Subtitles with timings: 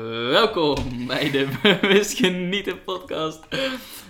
[0.00, 3.40] welkom bij de Bewust Genieten podcast.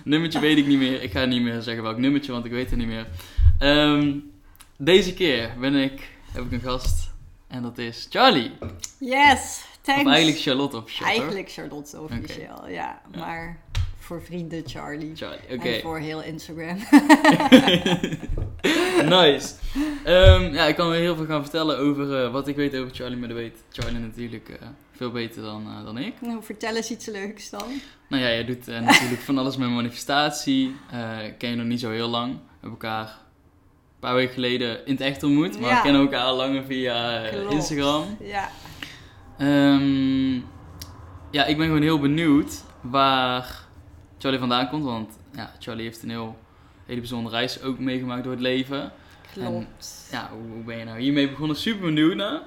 [0.03, 1.01] Nummertje weet ik niet meer.
[1.01, 3.07] Ik ga niet meer zeggen welk nummertje, want ik weet het niet meer.
[3.59, 4.17] Ehm,
[4.77, 7.11] deze keer ben ik, heb ik een gast
[7.47, 8.51] en dat is Charlie.
[8.99, 10.01] Yes, thanks.
[10.01, 11.07] Of eigenlijk Charlotte officieel.
[11.07, 13.01] Eigenlijk Charlotte officieel, ja.
[13.17, 13.59] Maar
[13.99, 15.15] voor vrienden Charlie.
[15.15, 15.69] Charlie, oké.
[15.69, 16.77] En voor heel Instagram.
[19.19, 19.53] nice.
[20.03, 22.95] Ehm, ja, ik kan weer heel veel gaan vertellen over eh, wat ik weet over
[22.95, 24.67] Charlie, maar dat weet Charlie natuurlijk eh,
[25.03, 26.21] veel beter dan, eh, dan ik.
[26.21, 27.67] nou, vertel eens iets leuks dan.
[28.09, 30.75] Nou ja, jij doet eh, natuurlijk van alles met manifestatie.
[30.91, 32.33] Eh, ken je nog niet zo heel lang.
[32.33, 35.59] We hebben elkaar een paar weken geleden in het echt ontmoet.
[35.59, 35.75] Maar Ja.
[35.75, 37.19] we kennen elkaar al langer via.
[37.49, 38.17] Instagram.
[38.19, 38.49] Ja.
[39.37, 40.33] Ehm,
[41.31, 43.65] ja, ik ben gewoon heel benieuwd waar
[44.17, 44.83] Charlie vandaan komt.
[44.83, 46.37] Want ja, Charlie heeft een heel,
[46.85, 48.91] hele bijzondere reis ook meegemaakt door het leven.
[49.33, 50.07] Klopt.
[50.11, 51.55] Ja, hoe, hoe ben je nou hiermee begonnen?
[51.57, 52.41] Super benieuwd naar.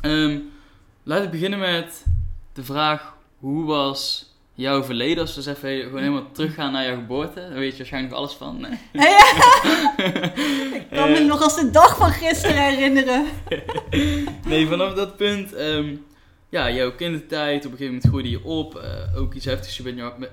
[0.00, 0.38] Ehm,
[1.06, 2.04] laten we beginnen met
[2.52, 5.18] de vraag: hoe was jouw verleden?
[5.22, 8.32] Als we eens even gewoon helemaal teruggaan naar jouw geboorte, dan weet je waarschijnlijk alles
[8.32, 8.60] van.
[8.60, 8.76] Nee.
[10.80, 11.24] ik kan me Eh.
[11.26, 13.26] nog als de dag van gisteren herinneren.
[14.48, 15.94] nee, vanaf dat punt, ehm,
[16.48, 18.74] ja, jouw kindertijd, op een gegeven moment groeide je op.
[18.76, 20.30] eh, ook iets heftigs jou, met,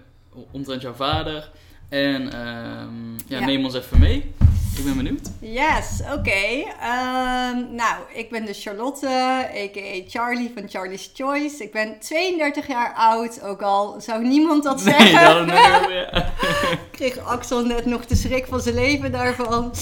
[0.52, 1.52] omtrent jouw vader.
[1.90, 3.46] En ehm, ja, Ja.
[3.46, 4.32] neem ons even mee.
[4.78, 5.30] Ik ben benieuwd.
[5.40, 6.64] Yes, oké.
[6.82, 10.10] Ehm, nou, ik ben dus Charlotte, a.k.a.
[10.10, 11.64] Charlie van Charlie's Choice.
[11.64, 15.46] Ik ben 32 jaar oud, ook al zou niemand dat zeggen.
[15.46, 16.34] Nee, dat nee, ja.
[16.92, 19.74] kreeg Axel net nog de schrik van zijn leven daarvan.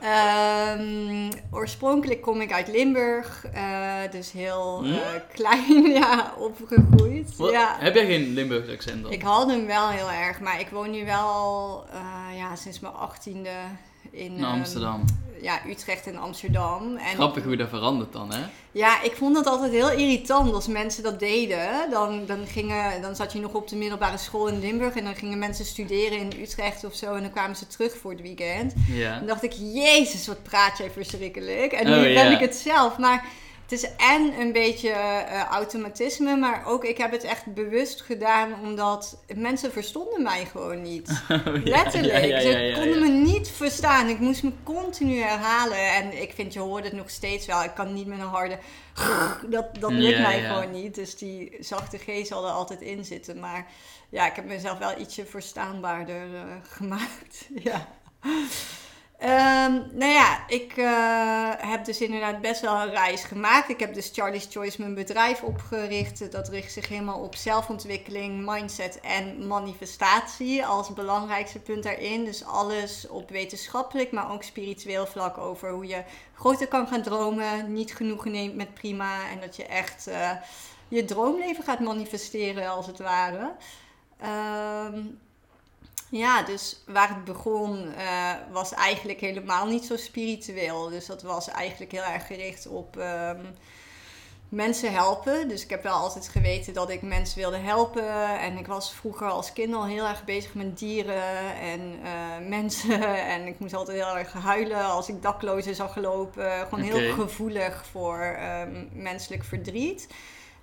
[0.00, 4.96] Ehm, oorspronkelijk kom ik uit Limburg, eh, dus heel eh,
[5.32, 7.36] klein ja, opgegroeid.
[7.36, 7.50] Wat?
[7.50, 7.76] Ja.
[7.78, 9.12] Heb jij geen Limburgs accent dan?
[9.12, 12.94] Ik had hem wel heel erg, maar ik woon nu wel eh, ja, sinds mijn
[12.94, 13.50] achttiende
[14.10, 15.04] in ehm, Amsterdam.
[15.42, 16.96] ja, Utrecht en Amsterdam.
[16.96, 18.40] En Grappig hoe dat verandert dan, hè?
[18.72, 21.90] ja, ik vond het altijd heel irritant als mensen dat deden.
[21.90, 25.14] Dan, dan, gingen, dan zat je nog op de middelbare school in Limburg en dan
[25.16, 28.74] gingen mensen studeren in Utrecht of zo en dan kwamen ze terug voor het weekend.
[28.88, 29.18] Ja.
[29.18, 31.72] Dan dacht ik, jezus, wat praat jij verschrikkelijk.
[31.72, 32.30] En nu Oh, ben ja.
[32.30, 32.98] ik het zelf.
[32.98, 33.24] Maar
[33.68, 38.54] het is en een beetje eh, automatisme, maar ook ik heb het echt bewust gedaan
[38.62, 41.22] omdat mensen verstonden mij gewoon niet.
[41.64, 42.24] Letterlijk.
[42.24, 44.08] Ja, ja, ja, Ze konden me niet verstaan.
[44.08, 45.92] Ik moest me continu herhalen.
[45.94, 47.62] En ik vind, je hoort het nog steeds wel.
[47.62, 48.58] Ik kan niet met een harde...
[49.50, 50.94] Dat, dat lukt mij gewoon niet.
[50.94, 53.40] Dus die zachte G zal er altijd in zitten.
[53.40, 53.66] Maar
[54.08, 56.42] ja, ik heb mezelf wel ietsje verstaanbaarder eh,
[56.76, 57.46] gemaakt.
[57.62, 57.88] ja.
[59.18, 63.68] Ehm, nou ja, ik eh, heb dus inderdaad best wel een reis gemaakt.
[63.68, 66.32] Ik heb dus Charlie's Choice mijn bedrijf opgericht.
[66.32, 72.24] Dat richt zich helemaal op zelfontwikkeling, mindset en manifestatie als belangrijkste punt daarin.
[72.24, 76.02] Dus alles op wetenschappelijk, maar ook spiritueel vlak over hoe je
[76.34, 80.30] groter kan gaan dromen, niet genoegen neemt met prima en dat je echt eh,
[80.88, 83.52] je droomleven gaat manifesteren als het ware.
[84.18, 85.02] Ehm,
[86.10, 90.88] ja, dus waar het begon eh, was eigenlijk helemaal niet zo spiritueel.
[90.88, 93.44] Dus dat was eigenlijk heel erg gericht op ehm,
[94.48, 95.48] mensen helpen.
[95.48, 98.38] Dus ik heb wel altijd geweten dat ik mensen wilde helpen.
[98.40, 103.16] En ik was vroeger als kind al heel erg bezig met dieren en eh, mensen.
[103.26, 106.66] En ik moest altijd heel erg huilen als ik daklozen zag lopen.
[106.68, 110.08] Gewoon heel gevoelig voor ehm, menselijk verdriet.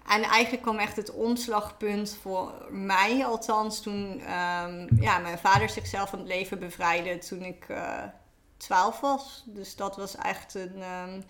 [0.08, 6.10] En eigenlijk kwam echt het omslagpunt voor mij althans toen ehm, ja, mijn vader zichzelf
[6.10, 8.04] van het leven bevrijdde toen ik eh
[8.58, 9.44] 12 was.
[9.46, 11.22] Dus dat was echt een, ehm,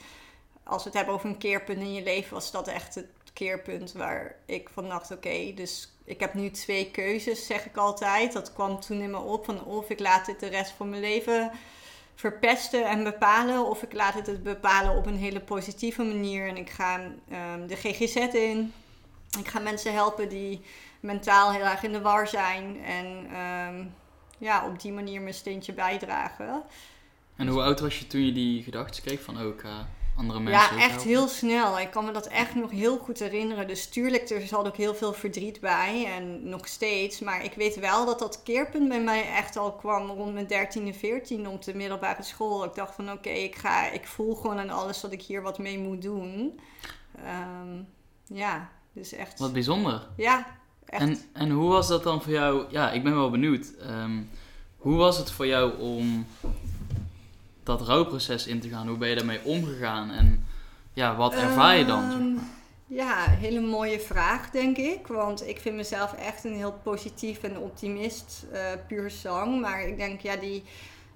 [0.63, 3.91] als we het hebben over een keerpunt in je leven, was dat echt het keerpunt
[3.91, 8.33] waar ik van dacht, oké, dus ik heb nu twee keuzes, zeg ik altijd.
[8.33, 11.01] Dat kwam toen in me op van of ik laat dit de rest van mijn
[11.01, 11.51] leven
[12.15, 13.65] verpesten en bepalen.
[13.65, 16.47] Of ik laat het het bepalen op een hele positieve manier.
[16.47, 18.73] En ik ga ehm, de GGZ in.
[19.39, 20.61] Ik ga mensen helpen die
[20.99, 22.83] mentaal heel erg in de war zijn.
[22.83, 23.85] En ehm,
[24.37, 26.63] ja, op die manier mijn steentje bijdragen.
[27.35, 29.37] En hoe oud was je toen je die gedachten kreeg van
[30.15, 30.75] andere mensen?
[30.75, 31.07] Ja, echt helpen?
[31.07, 31.79] heel snel.
[31.79, 33.67] Ik kan me dat echt nog heel goed herinneren.
[33.67, 36.05] Dus tuurlijk, er zat ook heel veel verdriet bij.
[36.15, 37.19] En nog steeds.
[37.19, 40.47] Maar ik weet wel dat dat keerpunt bij mij echt al kwam rond mijn
[40.93, 42.63] 13e, 14 op de middelbare school.
[42.63, 45.59] Ik dacht van oké, ik ga, ik voel gewoon aan alles dat ik hier wat
[45.59, 46.59] mee moet doen.
[47.23, 47.81] Ehm,
[48.27, 49.39] ja, dus echt.
[49.39, 50.07] Wat bijzonder.
[50.17, 50.45] Ja,
[50.85, 51.01] echt.
[51.01, 52.65] En, en hoe was dat dan voor jou?
[52.69, 53.73] Ja, ik ben wel benieuwd.
[53.79, 54.21] Ehm,
[54.77, 56.25] hoe was het voor jou om
[57.65, 58.87] dat rouwproces in te gaan?
[58.87, 60.11] Hoe ben je daarmee omgegaan?
[60.11, 60.45] En
[60.93, 62.11] ja, wat ervaar je dan?
[62.11, 62.43] zeg Ehm, maar?
[62.87, 65.07] Ja, hele mooie vraag, denk ik.
[65.07, 69.61] Want ik vind mezelf echt een heel positief en optimist, eh, puur zang.
[69.61, 70.63] Maar ik denk, ja, die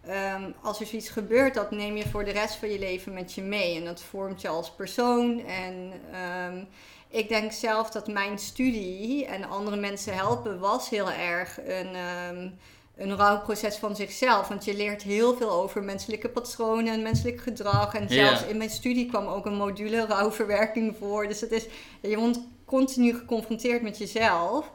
[0.06, 3.34] ehm, als er zoiets gebeurt, dat neem je voor de rest van je leven met
[3.34, 3.75] je mee.
[3.75, 5.40] En dat vormt je als persoon.
[5.45, 6.63] En ehm,
[7.07, 12.57] ik denk zelf dat mijn studie en andere mensen helpen was heel erg een, um,
[13.00, 14.48] een rouwproces van zichzelf.
[14.48, 17.96] Want je leert heel veel over menselijke patronen en menselijk gedrag.
[17.96, 21.28] En zelfs in mijn studie kwam ook een module rouwverwerking voor.
[21.28, 21.66] Dus het is,
[22.01, 24.72] je wordt continu geconfronteerd met jezelf.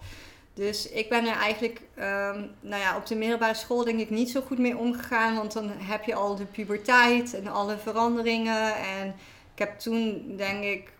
[0.54, 4.30] Dus ik ben er eigenlijk um, nou ja, op de middelbare school denk ik niet
[4.30, 5.36] zo goed mee omgegaan.
[5.36, 8.74] Want dan heb je al de puberteit en alle veranderingen.
[8.74, 9.06] En
[9.52, 10.92] ik heb toen denk ik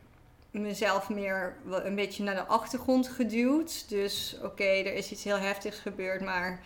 [0.51, 3.89] mezelf meer een beetje naar de achtergrond geduwd.
[3.89, 6.61] Dus oké, er is iets heel heftigs gebeurd, maar...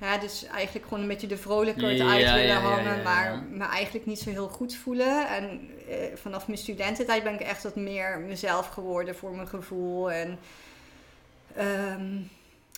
[0.00, 4.18] Ja, dus eigenlijk gewoon een beetje de vrolijkheid uit willen hangen, maar me eigenlijk niet
[4.18, 5.28] zo heel goed voelen.
[5.28, 10.10] En eh, vanaf mijn studententijd ben ik echt wat meer mezelf geworden voor mijn gevoel.
[10.10, 10.38] En
[11.58, 12.30] um,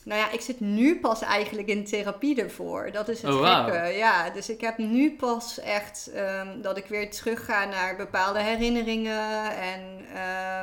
[0.05, 2.90] nou ja, ik zit nu pas eigenlijk in therapie ervoor.
[2.93, 3.88] Dat is het oh, gekke.
[3.88, 8.40] Ja, dus ik heb nu pas echt um, dat ik weer terug ga naar bepaalde
[8.40, 9.56] herinneringen.
[9.56, 9.82] En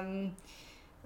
[0.05, 0.35] um,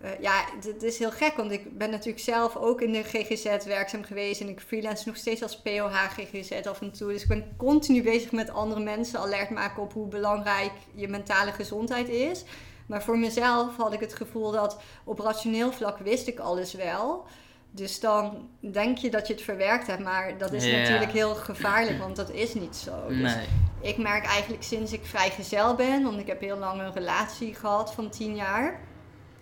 [0.03, 3.65] uh, ja, het is heel gek, want ik ben natuurlijk zelf ook in de GGZ
[3.65, 4.41] werkzaam geweest.
[4.41, 7.11] En ik freelance nog steeds als POH GGZ af en toe.
[7.11, 11.51] Dus ik ben continu bezig met andere mensen alert maken op hoe belangrijk je mentale
[11.51, 12.43] gezondheid is.
[12.85, 17.25] Maar voor mezelf had ik het gevoel dat op rationeel vlak wist ik alles wel.
[17.73, 21.99] Dus dan denk je dat je het verwerkt hebt, maar dat is natuurlijk heel gevaarlijk,
[21.99, 23.07] want dat is niet zo.
[23.07, 23.35] Dus
[23.81, 27.93] ik merk eigenlijk sinds ik vrijgezel ben, want ik heb heel lang een relatie gehad
[27.93, 28.79] van tien jaar.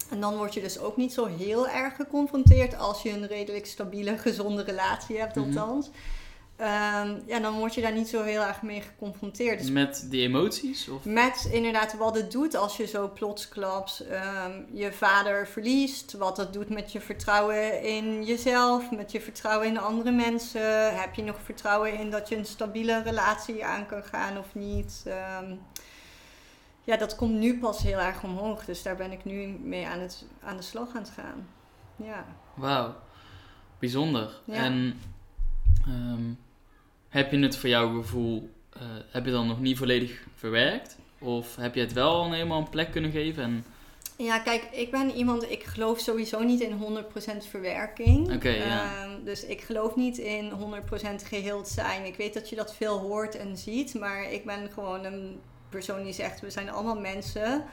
[0.10, 3.66] En dan word je dus ook niet zo heel erg geconfronteerd als je een redelijk
[3.66, 5.46] stabiele, gezonde relatie hebt, mhm.
[5.46, 5.90] althans.
[6.60, 9.60] Ehm, ja, dan word je daar niet zo heel erg mee geconfronteerd.
[9.60, 10.90] Dus met die emoties?
[10.90, 11.06] Of?
[11.06, 16.14] Met inderdaad wat het doet als je zo plotsklaps um, je vader verliest.
[16.14, 20.96] Wat dat doet met je vertrouwen in jezelf, met je vertrouwen in andere mensen.
[21.00, 25.04] Heb je nog vertrouwen in dat je een stabiele relatie aan kan gaan of niet?
[25.06, 25.56] Ehm,
[26.90, 28.66] ja, dat komt nu pas heel erg omhoog.
[28.66, 31.48] Dus daar ben ik nu mee aan, het, aan de slag aan het gaan.
[31.96, 32.26] Ja.
[32.54, 32.96] Wauw,
[33.80, 34.42] bijzonder.
[34.46, 34.56] Ja.
[34.56, 35.00] En
[37.10, 40.98] heb je het voor jouw gevoel, uh, heb je dan nog niet volledig verwerkt?
[41.20, 43.44] Of heb je het wel al helemaal een plek kunnen geven?
[43.44, 43.66] En...
[44.18, 47.04] Ja, kijk, ik ben iemand, ik geloof sowieso niet in
[47.44, 48.34] 100% verwerking.
[48.34, 49.04] Oké, ja.
[49.04, 52.06] Ehm, dus ik geloof niet in 100% geheeld zijn.
[52.06, 55.40] Ik weet dat je dat veel hoort en ziet, maar ik ben gewoon een
[55.70, 57.64] persoon die zegt, we zijn allemaal mensen.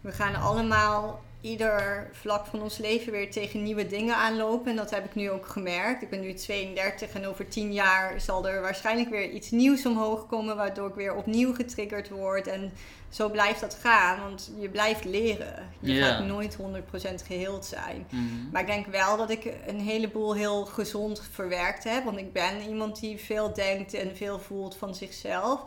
[0.00, 4.70] We gaan allemaal ieder vlak van ons leven weer tegen nieuwe dingen aanlopen.
[4.70, 6.02] En dat heb ik nu ook gemerkt.
[6.02, 10.26] Ik ben nu 32 en over 10 jaar zal er waarschijnlijk weer iets nieuws omhoog
[10.26, 12.46] komen, waardoor ik weer opnieuw getriggerd word.
[12.46, 12.72] En
[13.08, 15.68] zo blijft dat gaan, want je blijft leren.
[15.80, 18.06] Je gaat nooit 100% geheeld zijn.
[18.10, 18.24] Mhm.
[18.52, 22.04] Maar ik denk wel dat ik een heleboel heel gezond verwerkt heb.
[22.04, 25.60] Want ik ben iemand die veel denkt en veel voelt van zichzelf.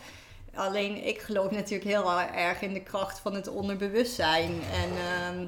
[0.53, 4.51] Alleen ik geloof natuurlijk heel erg in de kracht van het onderbewustzijn.
[4.51, 5.47] En ehm,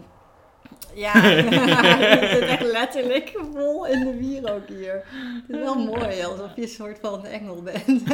[0.93, 4.93] ja, het zit echt letterlijk vol in de wier ook hier.
[5.47, 8.13] Het is wel mooi, alsof je een soort van engel bent.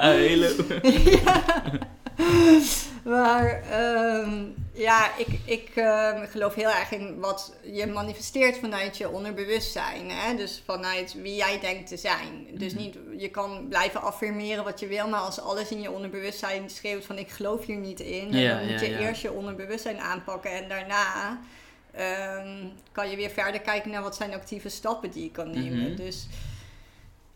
[0.00, 0.48] Hallo.
[1.22, 1.42] ja.
[3.04, 3.62] Maar
[4.22, 10.10] um, ja, ik, ik uh, geloof heel erg in wat je manifesteert vanuit je onderbewustzijn.
[10.10, 10.34] Hè?
[10.34, 12.46] Dus vanuit wie jij denkt te zijn.
[12.52, 12.82] Dus mhm.
[12.82, 17.04] niet, je kan blijven affirmeren wat je wil, maar als alles in je onderbewustzijn schreeuwt
[17.04, 21.40] van ik geloof hier niet in, dan moet je eerst je onderbewustzijn aanpakken en daarna
[21.98, 25.88] um, kan je weer verder kijken naar wat zijn actieve stappen die je kan nemen.
[25.88, 25.96] Mhm.
[25.96, 26.26] Dus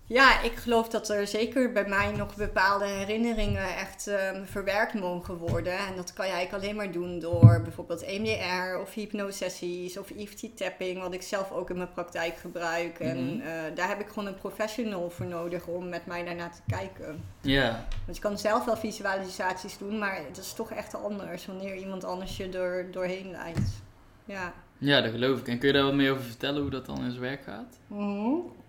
[0.07, 5.37] ja, ik geloof dat er zeker bij mij nog bepaalde herinneringen echt um, verwerkt mogen
[5.37, 5.79] worden.
[5.79, 10.57] En dat kan je eigenlijk alleen maar doen door bijvoorbeeld EMDR of hypnosessies of EFT
[10.57, 12.99] tapping, wat ik zelf ook in mijn praktijk gebruik.
[12.99, 16.61] En uh, daar heb ik gewoon een professional voor nodig om met mij daarna te
[16.67, 17.23] kijken.
[17.41, 17.87] Ja.
[18.05, 22.05] Want je kan zelf wel visualisaties doen, maar het is toch echt anders wanneer iemand
[22.05, 23.83] anders je er doorheen leidt.
[24.25, 24.53] Ja.
[24.79, 25.49] Ja, dat geloof ik.
[25.49, 27.79] En kun je daar wat meer over vertellen hoe dat dan in zijn werk gaat?
[27.87, 28.63] Mm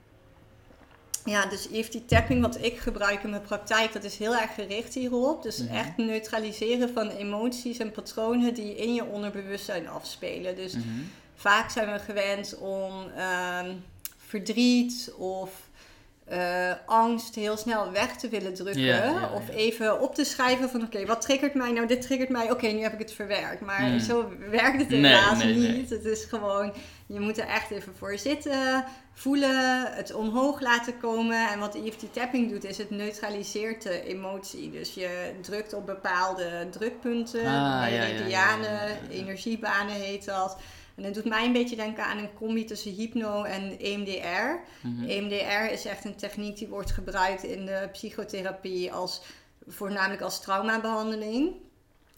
[1.25, 4.93] Ja, dus EFT tapping wat ik gebruik in mijn praktijk, dat is heel erg gericht
[4.93, 5.43] hierop.
[5.43, 5.75] Dus mhm.
[5.75, 10.55] echt neutraliseren van emoties en patronen die in je onderbewustzijn afspelen.
[10.55, 10.85] Dus mhm.
[11.35, 13.59] vaak zijn we gewend om uh,
[14.17, 15.64] verdriet of
[16.31, 19.31] uh, angst heel snel weg te willen drukken.
[19.33, 21.87] of even op te schrijven van oké, wat triggert mij nou?
[21.87, 23.61] Dit triggert mij, oké, nu heb ik het verwerkt.
[23.61, 23.99] Maar hmm.
[23.99, 25.89] zo werkt het helaas niet.
[25.89, 26.73] Het is gewoon,
[27.05, 31.49] je moet er echt even voor zitten, voelen, het omhoog laten komen.
[31.49, 34.71] En wat EFT tapping doet, is het neutraliseert de emotie.
[34.71, 40.57] Dus je drukt op bepaalde drukpunten, ah, meridianen, energiebanen heet dat.
[40.95, 44.59] En het doet mij een beetje denken aan een combi tussen hypno en EMDR.
[44.81, 45.09] Mhm.
[45.09, 49.21] EMDR is echt een techniek die wordt gebruikt in de psychotherapie als
[49.67, 51.53] voornamelijk als traumabehandeling.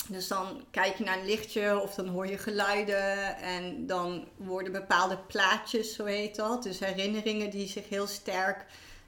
[0.10, 4.72] Dus dan kijk je naar een lichtje of dan hoor je geluiden en dan worden
[4.72, 6.64] bepaalde plaatjes, zo heet dat.
[6.64, 8.66] Dus herinneringen die zich heel sterk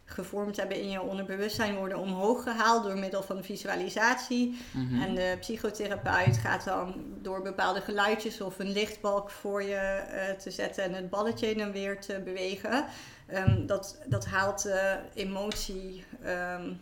[0.09, 4.57] gevormd hebben in je onderbewustzijn worden omhoog gehaald door middel van visualisatie.
[4.71, 5.01] Mhm.
[5.01, 10.51] En de psychotherapeut gaat dan door bepaalde geluidjes of een lichtbalk voor je eh, te
[10.51, 12.85] zetten en het balletje dan weer te bewegen.
[13.27, 16.73] Ehm, dat, dat haalt de emotie ehm,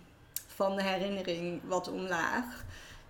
[0.48, 2.66] van de herinnering wat omlaag.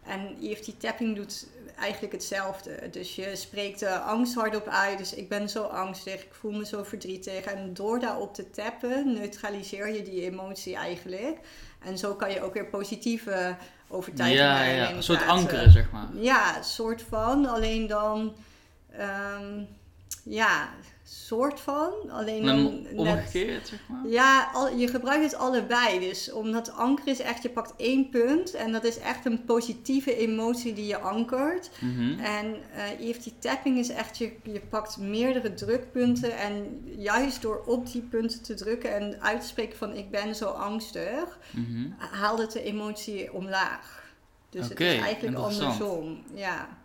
[0.07, 1.47] En EFT tapping doet
[1.79, 2.89] eigenlijk hetzelfde.
[2.91, 4.97] Dus je spreekt de angst hardop uit.
[4.97, 7.41] Dus ik ben zo angstig, ik voel me zo verdrietig.
[7.41, 11.39] En door daarop te tappen, neutraliseer je die emotie eigenlijk.
[11.79, 13.55] En zo kan je ook weer positieve
[13.87, 16.07] overtuigingen ja, ja, een soort ankeren, zeg maar.
[16.13, 17.45] Ja, soort van.
[17.45, 18.35] Alleen dan...
[18.91, 19.63] ehm,
[20.23, 20.69] ja,
[21.09, 21.91] soort van.
[22.09, 24.07] Alleen En dan omgekeerd, zeg maar.
[24.07, 25.99] ja, al, je gebruikt het allebei.
[25.99, 30.15] Dus omdat anker is echt, je pakt één punt en dat is echt een positieve
[30.17, 31.69] emotie die je ankert.
[31.79, 32.19] Mhm.
[32.19, 37.91] En eh EFT tapping is echt, je, je pakt meerdere drukpunten en juist door op
[37.91, 41.89] die punten te drukken en uit te spreken van ik ben zo angstig, Mhm.
[41.97, 44.05] haalt het de emotie omlaag.
[44.49, 46.23] Dus het is eigenlijk andersom.
[46.33, 46.76] Ja.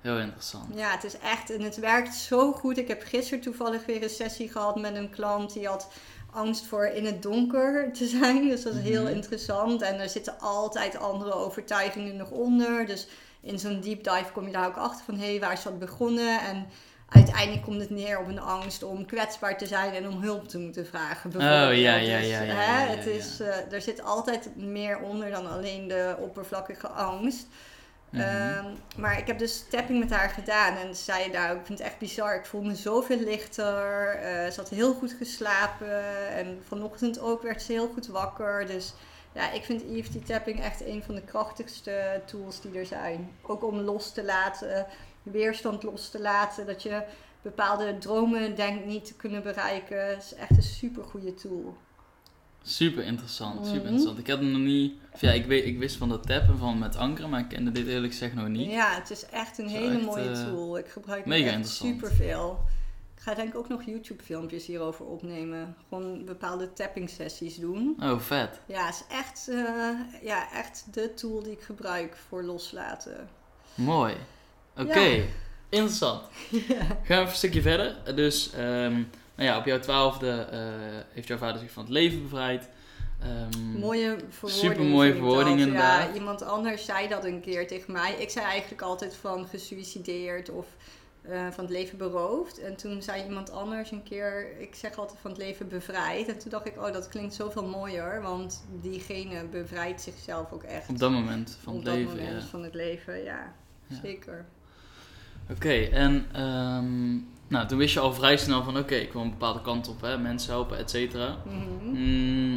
[0.00, 0.64] Heel interessant.
[0.74, 2.78] Ja, het is echt en het werkt zo goed.
[2.78, 5.88] Ik heb gisteren toevallig weer een sessie gehad met een klant die had
[6.32, 8.48] angst voor in het donker te zijn.
[8.48, 9.12] Dus dat is heel Mhm.
[9.14, 9.82] interessant.
[9.82, 12.86] En er zitten altijd andere overtuigingen nog onder.
[12.86, 13.06] Dus
[13.40, 15.78] in zo'n deep dive kom je daar ook achter van hé, hey, waar is dat
[15.78, 16.40] begonnen?
[16.40, 16.66] En
[17.08, 20.58] uiteindelijk komt het neer op een angst om kwetsbaar te zijn en om hulp te
[20.58, 21.30] moeten vragen.
[21.30, 21.70] bijvoorbeeld.
[21.70, 24.56] Oh, ja, ja, Dus, ja, ja, hè, ja, ja, het is, eh, er zit altijd
[24.56, 27.46] meer onder dan alleen de oppervlakkige angst.
[28.10, 28.22] Mhm.
[28.22, 31.78] Ehm, maar ik heb dus tapping met haar gedaan en ze zei ook, ik vind
[31.78, 32.34] het echt bizar.
[32.34, 34.08] Ik voel me zoveel lichter.
[34.14, 38.66] eh, ze had heel goed geslapen en vanochtend ook werd ze heel goed wakker.
[38.66, 38.94] Dus
[39.32, 43.30] ja, ik vind EFT tapping echt een van de krachtigste tools die er zijn.
[43.42, 44.86] Ook om los te laten,
[45.22, 46.66] weerstand los te laten.
[46.66, 47.02] Dat je
[47.42, 50.08] bepaalde dromen denkt niet te kunnen bereiken.
[50.08, 51.76] Het is echt een super goede tool.
[52.62, 53.86] Super interessant, super Mhm.
[53.86, 54.18] interessant.
[54.18, 54.92] Ik had hem nog niet...
[55.12, 57.72] of Ja, ik, weet, ik wist van dat tappen van met ankeren, maar ik kende
[57.72, 58.70] dit eerlijk gezegd nog niet.
[58.70, 60.78] Ja, het is echt een hele echt, mooie eh, tool.
[60.78, 62.64] Ik gebruik het echt superveel.
[63.16, 65.76] Ik ga denk ik ook nog YouTube filmpjes hierover opnemen.
[65.88, 67.96] Gewoon bepaalde tapping sessies doen.
[68.02, 68.60] Oh, vet.
[68.66, 69.90] Ja, het is echt, eh,
[70.22, 73.28] ja, echt de tool die ik gebruik voor loslaten.
[73.74, 74.14] Mooi.
[74.76, 75.22] Oké, Ja.
[75.68, 76.22] interessant.
[76.50, 76.58] Gaan
[77.06, 78.14] we even een stukje verder.
[78.14, 79.02] Dus, ehm,
[79.40, 80.60] nou ja, op jouw twaalfde eh,
[81.12, 82.68] heeft jouw vader zich van het leven bevrijd.
[83.20, 84.72] Ehm, Mooie verwoording.
[84.72, 85.66] Supermooie vind ik verwoording dat.
[85.66, 86.08] inderdaad.
[86.08, 88.14] Ja, iemand anders zei dat een keer tegen mij.
[88.14, 90.66] Ik zei eigenlijk altijd van gesuicideerd of
[91.22, 92.58] eh, van het leven beroofd.
[92.58, 96.28] En toen zei iemand anders een keer, ik zeg altijd van het leven bevrijd.
[96.28, 98.22] En toen dacht ik, oh dat klinkt zoveel mooier.
[98.22, 100.88] Want diegene bevrijdt zichzelf ook echt.
[100.88, 102.48] Op dat moment van op het dat leven, moment ja.
[102.48, 103.54] van het leven, ja.
[103.86, 103.96] Ja.
[104.02, 104.44] Zeker.
[105.50, 107.18] Oké, en ehm,
[107.50, 110.00] nou, toen wist je al vrij snel van, oké, ik wil een bepaalde kant op,
[110.00, 111.36] hè, mensen helpen, et cetera.
[111.46, 111.84] Mhm.
[111.84, 112.54] Mm,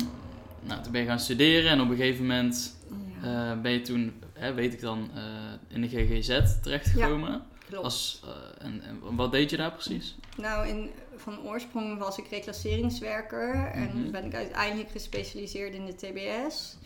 [0.62, 2.76] nou, toen ben je gaan studeren en op een gegeven moment
[3.22, 5.22] Ja, eh, ben je toen, hè, weet ik dan, eh,
[5.68, 7.44] in de GGZ terechtgekomen.
[7.68, 7.84] klopt.
[7.84, 10.16] Als, eh, en, en wat deed je daar precies?
[10.38, 14.12] Nou, in, van oorsprong was ik reclasseringswerker en Mhm.
[14.12, 16.78] ben ik uiteindelijk gespecialiseerd in de TBS.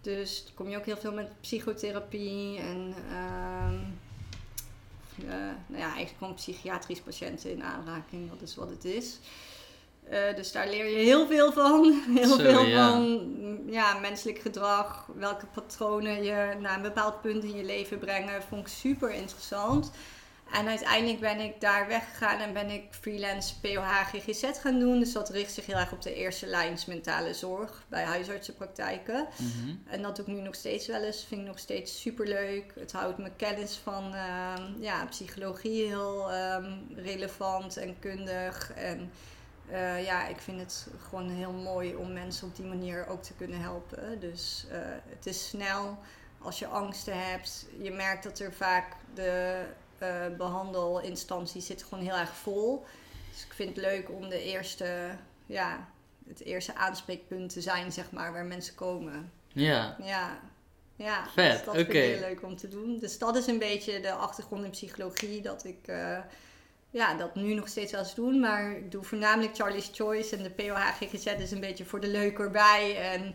[0.00, 3.74] Dus kom je ook heel veel met psychotherapie en ehm,
[5.18, 5.34] eh,
[5.66, 9.18] nou ja, eigenlijk gewoon psychiatrisch patiënten in aanraking, dat is wat het is.
[10.08, 12.02] Eh, dus daar leer je heel veel van.
[12.14, 12.90] Heel veel ja.
[12.90, 17.98] van mm, ja, menselijk gedrag, welke patronen je naar een bepaald punt in je leven
[17.98, 18.42] brengen.
[18.42, 19.90] Vond ik super interessant.
[20.52, 24.98] En uiteindelijk ben ik daar weggegaan en ben ik freelance POH GGZ gaan doen.
[24.98, 29.26] Dus dat richt zich heel erg op de eerste lijns mentale zorg bij huisartsenpraktijken.
[29.36, 29.76] Mhm.
[29.86, 31.24] En dat doe ik nu nog steeds wel eens.
[31.24, 32.72] Vind ik nog steeds super leuk.
[32.74, 38.72] Het houdt mijn kennis van ehm, ja, psychologie heel ehm, relevant en kundig.
[38.74, 39.10] En
[39.70, 43.34] eh, ja, ik vind het gewoon heel mooi om mensen op die manier ook te
[43.34, 44.20] kunnen helpen.
[44.20, 44.78] Dus eh,
[45.08, 45.98] het is snel
[46.38, 47.66] als je angsten hebt.
[47.78, 49.64] Je merkt dat er vaak de
[50.36, 52.84] behandelinstantie zit gewoon heel erg vol.
[53.32, 55.10] Dus ik vind het leuk om de eerste,
[55.46, 55.88] ja,
[56.28, 59.32] het eerste aanspreekpunt te zijn, zeg maar, waar mensen komen.
[59.52, 60.40] Ja, Ja,
[60.96, 61.98] ja Vet, dus dat vind oké.
[61.98, 62.98] ik heel leuk om te doen.
[62.98, 66.18] Dus dat is een beetje de achtergrond in psychologie, dat ik eh,
[66.90, 68.36] ja, dat nu nog steeds wel eens doe.
[68.36, 72.08] Maar ik doe voornamelijk Charlie's Choice en de POH GGZ is een beetje voor de
[72.08, 72.96] leuk erbij.
[73.12, 73.34] En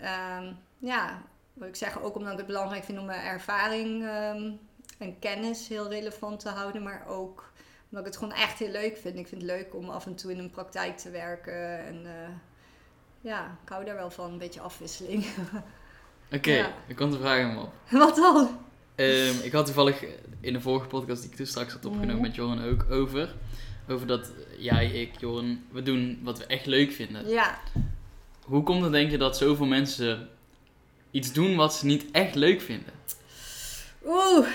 [0.00, 1.22] ehm, ja,
[1.52, 4.52] wat ik zeg, ook omdat ik het belangrijk vind om mijn ervaring ehm,
[4.98, 7.52] en kennis heel relevant te houden, maar ook
[7.90, 9.16] Omdat ik het gewoon echt heel leuk vind.
[9.18, 11.86] Ik vind het leuk om af en toe in een praktijk te werken.
[11.86, 12.28] En eh,
[13.20, 15.26] ja, ik hou daar wel van, een beetje afwisseling.
[16.36, 16.72] Oké, Ja.
[16.88, 17.72] er komt een vraag aan me op.
[17.90, 18.58] Wat dan?
[18.94, 20.04] Ehm, ik had toevallig
[20.40, 22.22] in de vorige podcast die ik toen straks had opgenomen Mhm.
[22.22, 23.34] met Joran ook over.
[23.88, 27.28] Over dat jij, ik, Joran, we doen wat we echt leuk vinden.
[27.28, 27.58] Ja,
[28.44, 30.28] Hoe komt het denk je dat zoveel mensen
[31.10, 32.92] iets doen wat ze niet echt leuk vinden?
[34.06, 34.46] Oeh,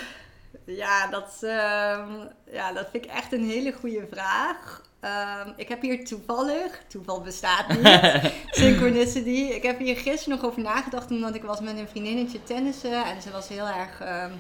[0.65, 2.11] ja dat, ehm,
[2.51, 4.81] ja, dat vind ik echt een hele goede vraag.
[4.99, 9.29] Ehm, ik heb hier toevallig, toeval bestaat niet, synchronicity.
[9.29, 13.21] Ik heb hier gisteren nog over nagedacht omdat ik was met een vriendinnetje tennissen en
[13.21, 14.31] ze was heel erg ehm,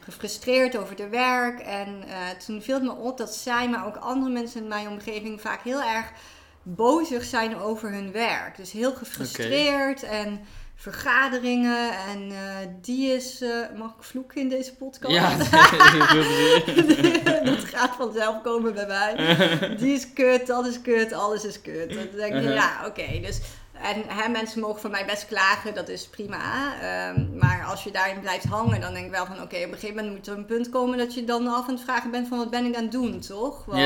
[0.00, 1.60] gefrustreerd over de werk.
[1.60, 2.16] En eh,
[2.46, 5.62] toen viel het me op dat zij, maar ook andere mensen in mijn omgeving vaak
[5.62, 6.12] heel erg
[6.62, 8.56] bozig zijn over hun werk.
[8.56, 10.40] Dus heel gefrustreerd en
[10.76, 13.40] vergaderingen en eh, die is...
[13.40, 15.14] eh, mag ik vloeken in deze podcast?
[15.14, 15.36] Ja,
[17.50, 19.14] dat gaat vanzelf komen bij mij.
[19.76, 21.88] Die is kut, dat is kut, alles is kut.
[21.94, 22.54] Dan denk je, Uh-huh.
[22.54, 23.20] ja, oké.
[23.22, 23.40] dus,
[23.82, 26.72] en hè, mensen mogen van mij best klagen, dat is prima.
[26.80, 29.42] Ehm, maar als je daarin blijft hangen, dan denk ik wel van...
[29.42, 31.74] Oké, op een gegeven moment moet er een punt komen dat je dan af aan
[31.74, 32.38] het vragen bent van...
[32.38, 33.64] Wat ben ik aan het doen, toch?
[33.64, 33.80] Want.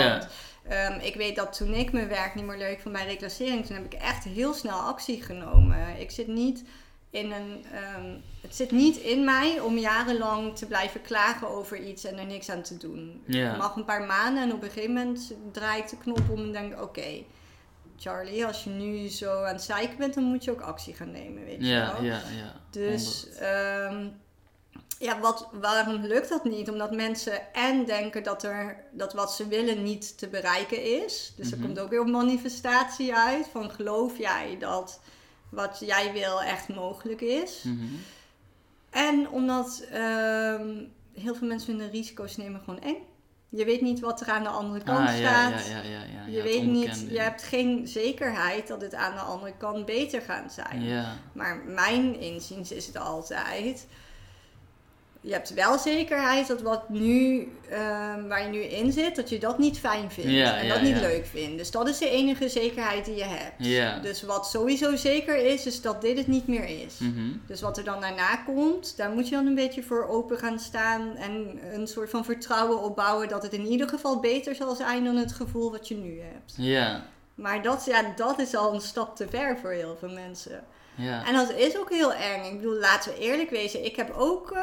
[0.69, 3.67] Ehm, ik weet dat toen ik mijn werk niet meer leuk vond bij reclassering...
[3.67, 6.01] Toen heb ik echt heel snel actie genomen.
[6.01, 6.65] Ik zit niet
[7.11, 7.65] in een...
[7.73, 12.27] ehm, het zit niet in mij om jarenlang te blijven klagen over iets en er
[12.27, 13.23] niks aan te doen.
[13.27, 13.49] Ja.
[13.49, 16.39] Het mag een paar maanden en op een gegeven moment draai ik de knop om
[16.39, 17.25] en denk oké,
[17.99, 21.11] Charlie, als je nu zo aan het zeiken bent, dan moet je ook actie gaan
[21.11, 22.03] nemen, weet je Ja, wel.
[22.03, 22.61] ja, ja.
[22.71, 24.13] Dus Honderd.
[25.01, 26.71] Ja, wat, waarom lukt dat niet?
[26.71, 31.33] Omdat mensen en denken dat, er, dat wat ze willen niet te bereiken is.
[31.37, 31.55] Dus Mhm.
[31.61, 33.47] er komt ook weer manifestatie uit.
[33.53, 35.01] Van geloof jij dat
[35.49, 37.63] wat jij wil echt mogelijk is?
[37.63, 37.85] Mhm.
[38.91, 40.69] En omdat ehm,
[41.15, 42.97] heel veel mensen vinden risico's nemen gewoon eng.
[43.49, 45.67] Je weet niet wat er aan de andere kant Ah, staat.
[45.67, 49.53] ja, ja, ja, je weet niet, je hebt geen zekerheid dat het aan de andere
[49.59, 50.83] kant beter gaat zijn.
[50.83, 53.87] Ja, Maar mijn inziens is het altijd.
[55.23, 59.39] Je hebt wel zekerheid dat wat nu, ehm, waar je nu in zit, dat je
[59.39, 60.31] dat niet fijn vindt.
[60.31, 61.01] Ja, en ja, dat niet ja.
[61.01, 61.59] leuk vindt.
[61.59, 64.03] Dus dat is de enige zekerheid die je hebt.
[64.03, 66.99] Dus wat sowieso zeker is, is dat dit het niet meer is.
[66.99, 67.33] Mhm.
[67.47, 70.59] Dus wat er dan daarna komt, daar moet je dan een beetje voor open gaan
[70.59, 71.17] staan.
[71.17, 75.17] En een soort van vertrouwen opbouwen dat het in ieder geval beter zal zijn dan
[75.17, 76.55] het gevoel wat je nu hebt.
[76.57, 77.05] ja,
[77.35, 80.65] Maar dat, ja, dat is al een stap te ver voor heel veel mensen.
[81.01, 81.27] Ja.
[81.27, 82.45] En dat is ook heel eng.
[82.45, 83.85] Ik bedoel, laten we eerlijk wezen.
[83.85, 84.63] Ik heb ook eh,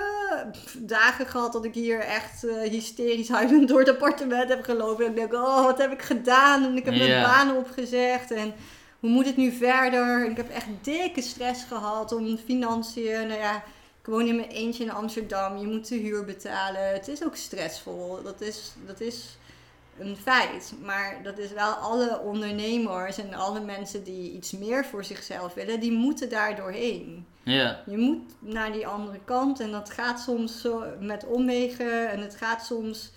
[0.78, 5.06] dagen gehad dat ik hier echt eh, hysterisch huilend door het appartement heb gelopen.
[5.06, 6.64] En ik denk, oh, wat heb ik gedaan?
[6.64, 7.24] En ik heb mijn Ja.
[7.24, 8.32] baan opgezegd.
[8.32, 8.54] En
[9.00, 10.26] hoe moet het nu verder?
[10.26, 13.28] En ik heb echt dikke stress gehad om financiën.
[13.28, 13.56] Nou ja,
[14.02, 15.58] ik woon in mijn eentje in Amsterdam.
[15.58, 16.94] Je moet de huur betalen.
[16.94, 18.20] Het is ook stressvol.
[18.24, 19.38] Dat is, dat is
[20.00, 20.74] een feit.
[20.84, 25.80] Maar dat is wel alle ondernemers en alle mensen die iets meer voor zichzelf willen,
[25.80, 27.26] die moeten daar doorheen.
[27.44, 27.84] ja.
[27.86, 32.36] Je moet naar die andere kant en dat gaat soms zo met omwegen en het
[32.36, 33.12] gaat soms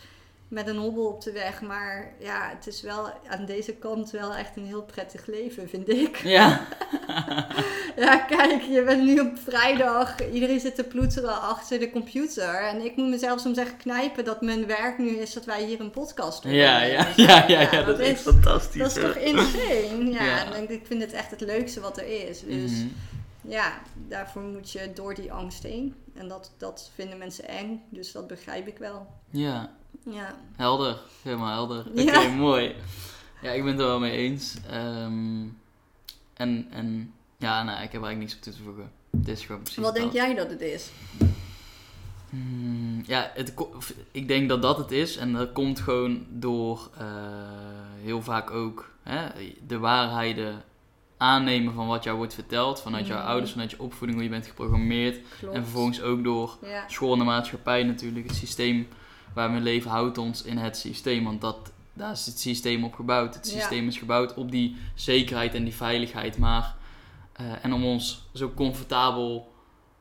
[0.51, 1.61] met een hobbel op de weg.
[1.63, 5.89] Maar ja, het is wel aan deze kant wel echt een heel prettig leven, vind
[5.89, 6.17] ik.
[6.17, 6.61] Ja,
[7.97, 10.31] Ja, kijk, je bent nu op vrijdag.
[10.33, 12.55] Iedereen zit te ploeteren achter de computer.
[12.55, 15.81] En ik moet mezelf soms echt knijpen dat mijn werk nu is dat wij hier
[15.81, 16.53] een podcast doen.
[16.53, 18.81] ja, ja, ja, ja, ja, dat is fantastisch.
[18.83, 20.11] Dat is toch insane?
[20.19, 20.55] Ja, Ja.
[20.55, 22.41] en ik- ik vind het echt het leukste wat er is.
[22.45, 22.87] Dus Mhm.
[23.41, 23.73] ja,
[24.09, 25.95] daarvoor moet je door die angst heen.
[26.15, 29.07] En dat, dat vinden mensen eng, dus dat begrijp ik wel.
[29.31, 29.71] Ja,
[30.05, 30.98] Ja, helder.
[31.22, 31.85] Helemaal helder.
[31.90, 32.29] Oké, Ja.
[32.29, 32.74] mooi.
[33.42, 34.57] Ja, ik ben het er wel mee eens.
[34.70, 35.42] Ehm,
[36.35, 38.90] en, en ja, nou, ik heb eigenlijk niks op toe te voegen.
[39.11, 40.90] Het is gewoon precies wat denk jij dat het is?
[42.31, 43.55] Hmm, ja, het,
[44.11, 45.16] ik denk dat dat het is.
[45.16, 47.05] En dat komt gewoon door eh,
[48.03, 49.26] heel vaak ook hè,
[49.66, 50.62] de waarheden
[51.16, 52.81] aannemen van wat jou wordt verteld.
[52.81, 53.26] Vanuit jouw Mhm.
[53.26, 55.18] ouders, vanuit je opvoeding, hoe je bent geprogrammeerd.
[55.38, 55.55] Klopt.
[55.55, 58.26] En vervolgens ook door Ja, school en de maatschappij natuurlijk.
[58.26, 58.88] Het systeem
[59.35, 61.25] waar we leven houdt ons in het systeem.
[61.25, 63.35] Want dat, daar is het systeem op gebouwd.
[63.35, 63.59] Het Ja.
[63.59, 66.38] systeem is gebouwd op die zekerheid en die veiligheid.
[66.38, 66.75] Maar,
[67.33, 69.49] eh, en om ons zo comfortabel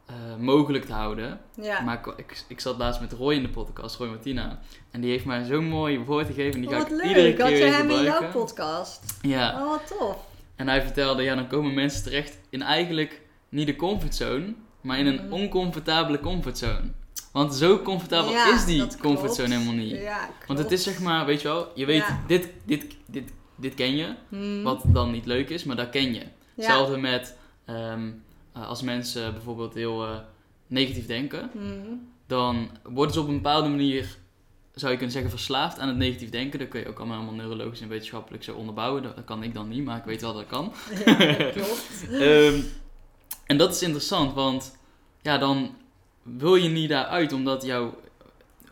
[0.06, 1.40] eh, mogelijk te houden.
[1.62, 1.82] ja.
[1.82, 4.60] Maar ik, ik, zat laatst met Roy in de podcast, Roy Martina.
[4.92, 6.54] En die heeft mij zo'n mooi woord gegeven.
[6.54, 9.18] En die ga wat ik leuk, iedere keer had je hem in jouw podcast?
[9.22, 9.62] Ja.
[9.64, 10.18] Oh, wat tof.
[10.56, 15.06] En hij vertelde, ja, dan komen mensen terecht in eigenlijk niet de comfortzone, maar in
[15.06, 15.34] een Mhm.
[15.34, 16.92] oncomfortabele comfortzone.
[17.32, 19.92] Want zo comfortabel Ja, is die comfortzone helemaal niet.
[20.02, 22.24] Ja, Want het is zeg maar, weet je wel, je weet, Ja.
[22.28, 24.64] dit, dit, dit, dit ken je, Hmm.
[24.64, 26.24] wat dan niet leuk is, maar dat ken je.
[26.56, 28.12] Hetzelfde met ehm,
[28.54, 30.18] eh, als mensen bijvoorbeeld heel eh,
[30.68, 32.08] negatief denken, Hmm.
[32.28, 34.18] dan worden ze op een bepaalde manier
[34.74, 36.60] zou je kunnen zeggen, verslaafd aan het negatief denken.
[36.60, 39.04] Dat kun je ook allemaal helemaal neurologisch en wetenschappelijk zo onderbouwen.
[39.04, 40.74] Dat, kan ik dan niet, maar ik weet wel dat dat kan.
[41.52, 42.08] Klopt.
[42.20, 42.60] Ehm,
[43.46, 44.78] en dat is interessant, want
[45.22, 45.76] ja, dan
[46.38, 48.02] wil je niet daaruit, omdat jouw,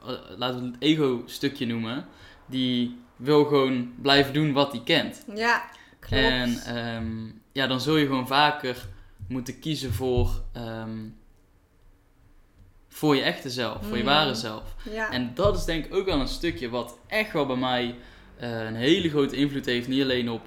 [0.06, 2.06] eh, laten we het ego-stukje noemen,
[2.46, 5.26] die wil gewoon blijven doen wat hij kent.
[5.36, 6.24] Ja, klopt.
[6.24, 8.88] En ehm, ja, dan zul je gewoon vaker
[9.28, 10.98] moeten kiezen voor, ehm,
[12.88, 14.12] voor je echte zelf, voor je Mhm.
[14.14, 14.76] ware zelf.
[14.92, 15.12] ja.
[15.12, 17.96] En dat is denk ik ook wel een stukje wat echt wel bij mij
[18.38, 19.88] eh, een hele grote invloed heeft.
[19.88, 20.42] Niet alleen op,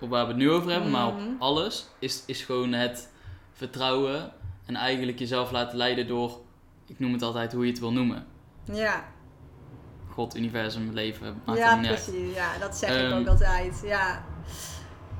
[0.00, 1.28] op waar we het nu over hebben, maar op Mhm.
[1.38, 1.86] alles.
[1.98, 3.12] Is, is gewoon het
[3.52, 4.32] vertrouwen
[4.66, 6.40] en eigenlijk jezelf laten leiden door,
[6.86, 8.26] ik noem het altijd hoe je het wil noemen.
[8.72, 9.04] ja.
[10.10, 12.34] God, universum, leven, maakt ja, precies.
[12.34, 13.18] Ja, dat zeg ik Ehm.
[13.18, 13.80] ook altijd.
[13.84, 14.24] Ja.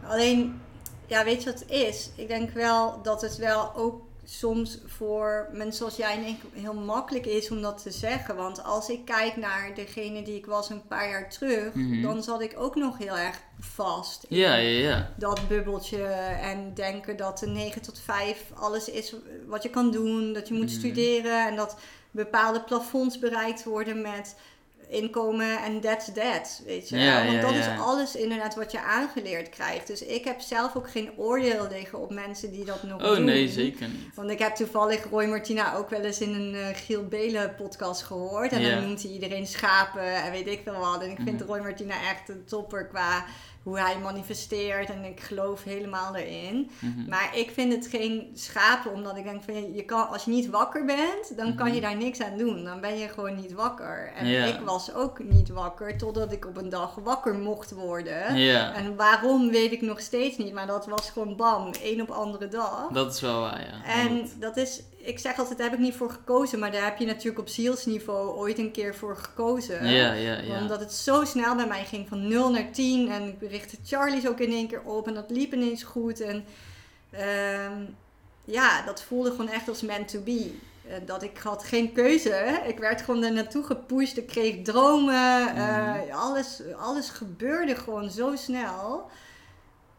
[0.04, 0.60] Alleen,
[1.06, 2.10] ja, weet je wat het is?
[2.16, 6.74] Ik denk wel dat het wel ook soms voor mensen zoals jij en ik heel
[6.74, 8.36] makkelijk is om dat te zeggen.
[8.36, 12.02] Want als ik kijk naar degene die ik was een paar jaar terug, Mhm.
[12.02, 14.24] dan zat ik ook nog heel erg vast.
[14.28, 15.12] in Ja, ja, ja.
[15.16, 16.02] dat bubbeltje
[16.40, 19.14] en denken dat de 9 tot 5 alles is
[19.46, 20.32] wat je kan doen.
[20.32, 20.78] Dat je moet Mhm.
[20.78, 21.76] studeren en dat
[22.10, 24.36] bepaalde plafonds bereikt worden met
[24.88, 27.04] inkomen en that's that, weet je wel.
[27.04, 27.74] Ja, Want ja, dat ja.
[27.74, 29.86] is alles inderdaad wat je aangeleerd krijgt.
[29.86, 33.24] Dus ik heb zelf ook geen oordeel liggen op mensen die dat nog Oh doen.
[33.24, 34.14] nee, zeker niet.
[34.14, 38.02] Want ik heb toevallig Roy Martina ook wel eens in een eh, Giel Belen podcast
[38.02, 38.52] gehoord.
[38.52, 41.02] En dan noemt hij iedereen schapen en weet ik veel wat.
[41.02, 41.48] En ik vind Mhm.
[41.48, 43.24] Roy Martina echt een topper qua
[43.66, 44.90] hoe hij manifesteert.
[44.90, 46.70] En ik geloof helemaal erin.
[46.78, 47.08] Mhm.
[47.08, 50.50] Maar ik vind het geen schapen, omdat ik denk van je- kan, als je niet
[50.50, 52.64] wakker bent, dan kan je daar niks aan doen.
[52.64, 54.12] Dan ben je gewoon niet wakker.
[54.16, 54.48] En Mhm.
[54.48, 58.34] Ik was ook niet wakker totdat ik op een dag wakker mocht worden.
[58.72, 62.48] En waarom weet ik nog steeds niet, maar dat was gewoon bam, één op andere
[62.48, 62.88] dag.
[62.92, 63.84] dat is wel waar, ja.
[63.84, 66.98] En dat is, ik zeg altijd, daar heb ik niet voor gekozen, maar daar heb
[66.98, 69.86] je natuurlijk op zielsniveau ooit een keer voor gekozen.
[69.86, 70.58] ja, ja, ja.
[70.60, 74.26] Omdat het zo snel bij mij ging van 0 naar 10 en ik richtte Charlie's
[74.26, 76.20] ook in één keer op en dat liep ineens goed.
[76.20, 76.44] En
[77.10, 77.80] ehm,
[78.44, 80.54] ja, dat voelde gewoon echt als meant to be.
[80.88, 82.60] Eh, dat ik had geen keuze.
[82.66, 84.16] Ik werd gewoon er naartoe gepusht.
[84.16, 85.48] Ik kreeg dromen.
[85.48, 86.10] eh, Mhm.
[86.12, 89.10] alles, alles gebeurde gewoon zo snel.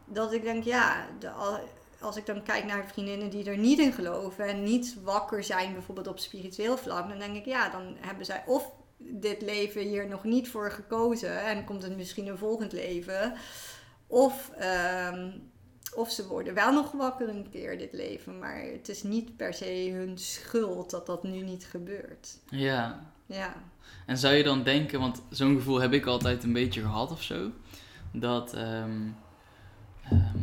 [0.04, 1.60] Dat ik denk, ja, de, al-
[2.00, 5.72] als ik dan kijk naar vriendinnen die er niet in geloven en niet wakker zijn,
[5.72, 10.08] bijvoorbeeld op spiritueel vlak, dan denk ik, ja, dan hebben zij of dit leven hier
[10.08, 13.34] nog niet voor gekozen en komt het misschien een volgend leven,
[14.06, 15.30] of, ehm,
[15.94, 19.54] of ze worden wel nog wakker een keer dit leven, maar het is niet per
[19.54, 22.38] se hun schuld dat dat nu niet gebeurt.
[22.50, 23.12] ja.
[23.26, 23.54] Ja.
[24.06, 27.22] En zou je dan denken, want zo'n gevoel heb ik altijd een beetje gehad of
[27.22, 27.50] zo,
[28.12, 29.00] dat, ehm,
[30.10, 30.38] ehm,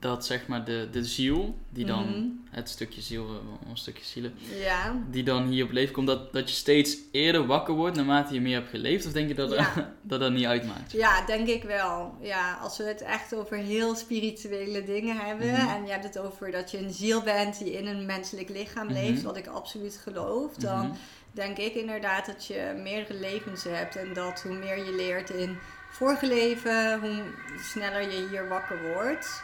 [0.00, 2.24] dat zeg maar de, de ziel, die dan, Mhm.
[2.50, 4.96] het stukje ziel, eh, een stukje zielen, Ja.
[5.10, 8.40] die dan hier op leven komt, dat, dat je steeds eerder wakker wordt naarmate je
[8.40, 9.06] meer hebt geleefd?
[9.06, 9.72] Of denk je dat Ja.
[10.02, 10.92] dat, dat niet uitmaakt?
[10.92, 12.14] Ja, denk ik wel.
[12.20, 15.46] Ja, als we het echt over heel spirituele dingen hebben.
[15.52, 15.68] Mhm.
[15.68, 18.84] En je hebt het over dat je een ziel bent die in een menselijk lichaam
[18.86, 18.94] Mhm.
[18.94, 19.22] leeft.
[19.22, 20.54] Wat ik absoluut geloof.
[20.54, 20.96] Dan
[21.32, 23.96] denk ik inderdaad dat je meerdere levens hebt.
[23.96, 25.56] En dat hoe meer je leert in
[25.90, 27.22] vorige leven, hoe
[27.62, 29.42] sneller je hier wakker wordt.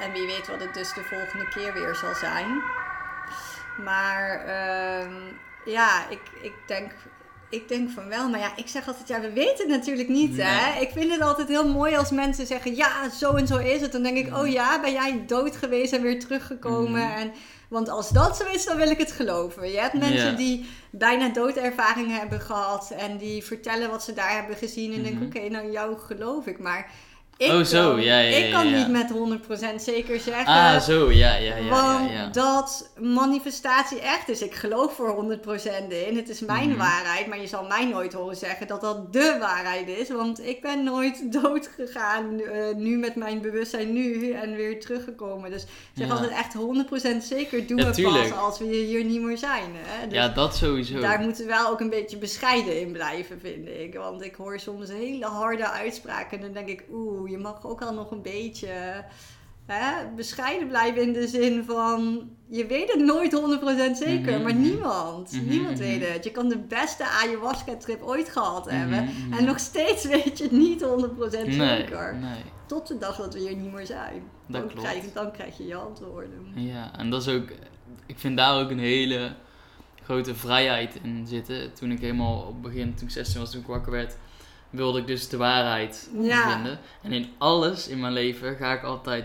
[0.00, 2.62] En wie weet wat het dus de volgende keer weer zal zijn.
[3.84, 5.12] Maar ehm,
[5.64, 6.92] ja, ik, ik, denk,
[7.50, 8.28] ik denk van wel.
[8.28, 10.36] Maar ja, ik zeg altijd, ja, we weten het natuurlijk niet.
[10.42, 10.80] Hè?
[10.80, 13.92] Ik vind het altijd heel mooi als mensen zeggen, ja, zo en zo is het.
[13.92, 17.00] Dan denk ik, oh ja, ben jij dood geweest en weer teruggekomen.
[17.08, 17.18] Mhm.
[17.18, 17.32] En,
[17.68, 19.70] want als dat zo is, dan wil ik het geloven.
[19.70, 20.36] Je hebt mensen Ja.
[20.36, 22.90] die bijna doodervaringen hebben gehad.
[22.98, 24.92] En die vertellen wat ze daar hebben gezien.
[24.92, 25.18] En Mhm.
[25.18, 26.58] denk oké, nou jou geloof ik.
[26.58, 26.90] Maar
[27.36, 28.86] ik, Oh, zo, kan, ja, ja, ik kan ja, ja.
[28.86, 29.10] niet met
[29.78, 30.46] 100% zeker zeggen.
[30.46, 31.68] Ah, zo, ja, ja, ja.
[31.68, 32.28] Want ja, ja.
[32.28, 34.42] dat manifestatie echt is.
[34.42, 36.16] Ik geloof voor 100% in.
[36.16, 36.78] Het is mijn Mhm.
[36.78, 37.26] waarheid.
[37.26, 40.08] Maar je zal mij nooit horen zeggen dat dat de waarheid is.
[40.10, 42.40] Want ik ben nooit dood gegaan.
[42.40, 44.30] eh, nu met mijn bewustzijn nu.
[44.32, 45.50] En weer teruggekomen.
[45.50, 46.12] Dus ik zeg Ja.
[46.12, 49.70] altijd echt 100% zeker doen Ja, we pas als we hier niet meer zijn.
[49.74, 50.06] Hè?
[50.06, 51.00] Dus ja, dat sowieso.
[51.00, 53.94] daar moeten we wel ook een beetje bescheiden in blijven, vind ik.
[53.94, 56.38] Want ik hoor soms hele harde uitspraken.
[56.38, 59.04] En dan denk ik, oeh, je mag ook al nog een beetje
[59.66, 62.28] hè, bescheiden blijven in de zin van...
[62.48, 64.62] Je weet het nooit 100% zeker, Mhm, maar mhm.
[64.62, 65.32] niemand.
[65.32, 66.24] Mhm, Niemand weet het.
[66.24, 69.08] Je kan de beste ayahuasca-trip ooit gehad hebben.
[69.38, 70.86] En nog steeds weet je het niet 100%
[71.30, 72.16] nee, zeker.
[72.20, 72.42] nee.
[72.66, 74.22] Tot de dag dat we hier niet meer zijn.
[74.46, 74.88] Dat dan, klopt.
[74.88, 76.46] Krijg, dan krijg je je antwoorden.
[76.54, 77.48] Ja, en dat is ook,
[78.06, 79.32] ik vind daar ook een hele
[80.02, 81.72] grote vrijheid in zitten.
[81.74, 84.16] Toen ik helemaal op het begin, toen ik 16 was, toen ik wakker werd,
[84.76, 86.52] wilde ik dus de waarheid Ja.
[86.54, 86.78] vinden.
[87.02, 89.24] En in alles in mijn leven ga ik altijd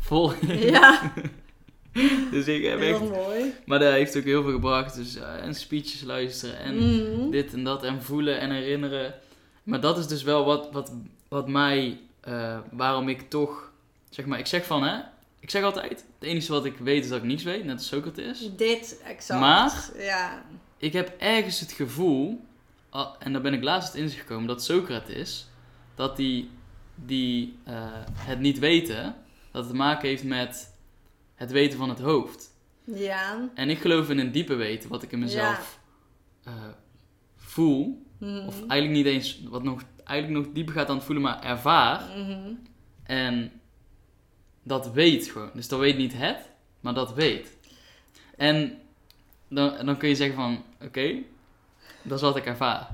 [0.00, 0.32] vol.
[0.46, 1.12] Ja.
[2.30, 3.10] dus ik heb Heel echt...
[3.10, 3.52] mooi.
[3.66, 4.94] Maar dat heeft ook heel veel gebracht.
[4.94, 7.30] Dus eh, en speeches luisteren en Mhm.
[7.30, 9.14] dit en dat en voelen en herinneren.
[9.62, 10.92] Maar dat is dus wel wat, wat,
[11.28, 13.70] wat mij, eh, waarom ik toch,
[14.10, 14.98] zeg maar, ik zeg van hè,
[15.40, 17.86] ik zeg altijd, het enige wat ik weet is dat ik niets weet, net als
[17.86, 18.50] Socrates.
[18.56, 19.40] Dit, exact.
[19.40, 20.42] Maar- Ja.
[20.76, 22.40] Ik heb ergens het gevoel,
[23.18, 25.46] en daar ben ik laatst inzicht gekomen, dat Socrates,
[25.94, 26.50] dat die,
[26.94, 27.74] die eh,
[28.14, 29.16] het niet weten,
[29.50, 30.74] dat het te maken heeft met
[31.34, 32.52] het weten van het hoofd.
[32.84, 33.48] Ja.
[33.54, 35.80] En ik geloof in een diepe weten, wat ik in mezelf
[36.44, 36.52] eh,
[37.36, 38.06] voel.
[38.18, 38.46] Mhm.
[38.46, 42.18] Of eigenlijk niet eens, wat nog, eigenlijk nog dieper gaat dan het voelen, maar ervaar.
[42.18, 42.52] Mhm.
[43.02, 43.52] En
[44.62, 45.50] dat weet gewoon.
[45.54, 47.56] Dus dat weet niet het, maar dat weet.
[48.36, 48.78] En
[49.48, 51.22] dan, dan kun je zeggen van, oké,
[52.04, 52.88] dat is wat ik ervaar.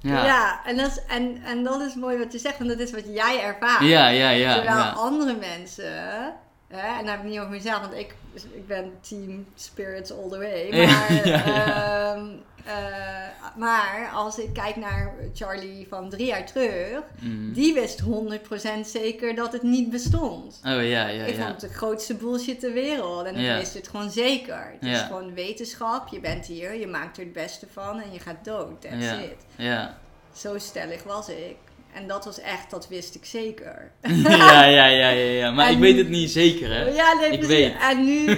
[0.00, 2.78] Ja, Ja, en, dat is, en, en dat is mooi wat je zegt, want dat
[2.78, 3.80] is wat jij ervaart.
[3.80, 4.54] ja, ja, ja.
[4.54, 4.90] Terwijl ja.
[4.90, 6.34] andere mensen,
[6.68, 8.14] hè, en dan heb ik het niet over mezelf, want ik,
[8.54, 10.68] ik ben team spirits all the way.
[10.86, 12.14] Maar, ja, ja.
[12.14, 12.26] ehm,
[12.64, 17.52] eh, maar als ik kijk naar Charlie van drie jaar terug, Mm.
[17.52, 20.60] die wist 100% zeker dat het niet bestond.
[20.64, 21.42] Oh ja, ja, ik ja.
[21.46, 23.26] vond het de grootste bullshit ter wereld.
[23.26, 24.74] En ik wist het gewoon zeker.
[24.80, 26.08] Het is gewoon wetenschap.
[26.08, 28.80] Je bent hier, je maakt er het beste van en je gaat dood.
[28.80, 29.36] That's it.
[29.56, 29.98] Ja.
[30.34, 31.56] Zo stellig was ik.
[31.96, 33.90] En dat was echt, dat wist ik zeker.
[34.22, 35.50] ja, ja, ja, ja, ja.
[35.50, 36.84] Maar En ik weet het niet zeker, hè?
[36.88, 37.46] Ja, nee, Ik precies.
[37.56, 37.74] weet.
[37.80, 38.24] En nu...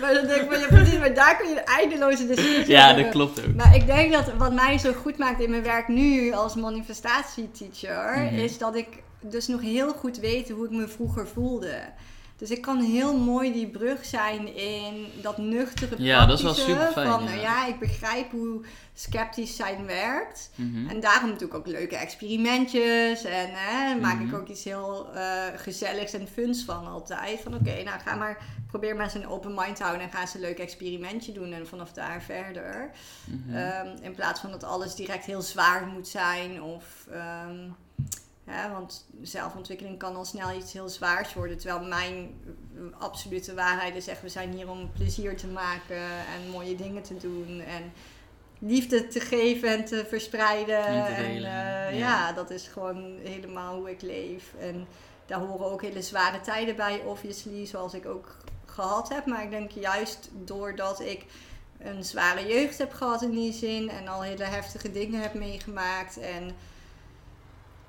[0.00, 3.02] maar dan denk ik, maar, ja, precies, maar daar kun je eindeloze discussie ja, hebben.
[3.04, 3.54] dat klopt ook.
[3.54, 8.16] Maar ik denk dat wat mij zo goed maakt in mijn werk nu als manifestatieteacher,
[8.18, 8.34] Mhm.
[8.34, 8.86] is dat ik
[9.20, 11.74] dus nog heel goed weet hoe ik me vroeger voelde.
[12.38, 16.52] Dus ik kan heel mooi die brug zijn in dat nuchtere Ja, dat is wel
[16.54, 17.28] praktische superfijn, Van, ja.
[17.28, 20.50] nou ja, ik begrijp hoe sceptisch zijn werkt.
[20.54, 20.88] Mhm.
[20.88, 23.24] En daarom doe ik ook leuke experimentjes.
[23.24, 24.34] En hè, maak ik Mhm.
[24.34, 27.40] ook iets heel eh, gezelligs en funs van altijd.
[27.40, 30.04] Van oké, nou ga maar, probeer maar eens een open mind te houden.
[30.06, 31.52] En ga eens een leuk experimentje doen.
[31.52, 32.90] En vanaf daar verder.
[33.24, 33.56] Mhm.
[33.56, 36.62] Ehm, in plaats van dat alles direct heel zwaar moet zijn.
[36.62, 37.68] Of, ehm,
[38.46, 41.58] hè, want zelfontwikkeling kan al snel iets heel zwaars worden.
[41.58, 42.34] Terwijl mijn
[42.98, 46.02] absolute waarheid is echt, we zijn hier om plezier te maken
[46.34, 47.60] en mooie dingen te doen.
[47.60, 47.92] En
[48.58, 50.84] liefde te geven en te verspreiden.
[50.86, 51.88] En te eh, ja.
[51.88, 54.54] ja, dat is gewoon helemaal hoe ik leef.
[54.58, 54.86] En
[55.26, 59.26] daar horen ook hele zware tijden bij, obviously, zoals ik ook gehad heb.
[59.26, 61.24] Maar ik denk juist doordat ik
[61.78, 66.18] een zware jeugd heb gehad in die zin en al hele heftige dingen heb meegemaakt
[66.18, 66.50] en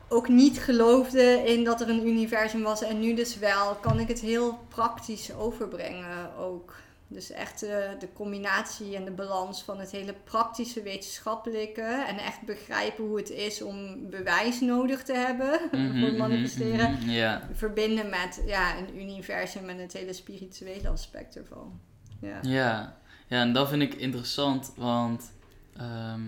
[0.08, 4.08] ook niet geloofde in dat er een universum was en nu dus wel, kan ik
[4.08, 6.76] het heel praktisch overbrengen ook.
[7.10, 12.42] Dus echt eh, de combinatie en de balans van het hele praktische wetenschappelijke en echt
[12.42, 17.40] begrijpen hoe het is om bewijs nodig te hebben Mhm, voor het mhm, manifesteren mhm,
[17.54, 21.80] verbinden met ja, een universum en het hele spirituele aspect ervan.
[22.22, 22.40] Ja.
[22.42, 22.98] Ja.
[23.28, 25.32] ja, en dat vind ik interessant, want
[25.78, 26.22] ehm,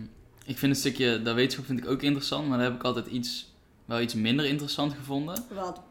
[0.46, 3.08] ik vind een stukje, dat wetenschap vind ik ook interessant, maar daar heb ik altijd
[3.08, 3.49] iets,
[3.90, 5.44] wel iets minder interessant gevonden.
[5.54, 5.82] Wat?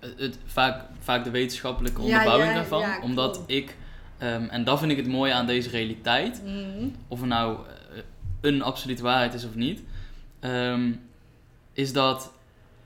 [0.00, 3.76] Het, het- vaak, vaak de wetenschappelijke onderbouwing ja, daarvan, ja, omdat ik,
[4.18, 6.88] ehm, en dat vind ik het mooie aan deze realiteit, Mhm.
[7.08, 7.58] of er nou
[7.94, 8.02] eh,
[8.40, 9.82] een absolute waarheid is of niet,
[10.40, 10.92] ehm,
[11.72, 12.32] is dat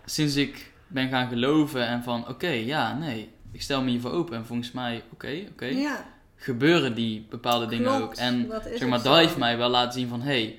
[0.04, 4.36] sinds ik ben gaan geloven en van oké, ja, nee, ik stel me hiervoor open
[4.36, 6.04] en volgens mij, oké, oké, Ja,
[6.36, 8.14] gebeuren die bepaalde dingen ook.
[8.14, 10.58] En zeg maar, dat heeft mij wel laten zien van, hé, hey,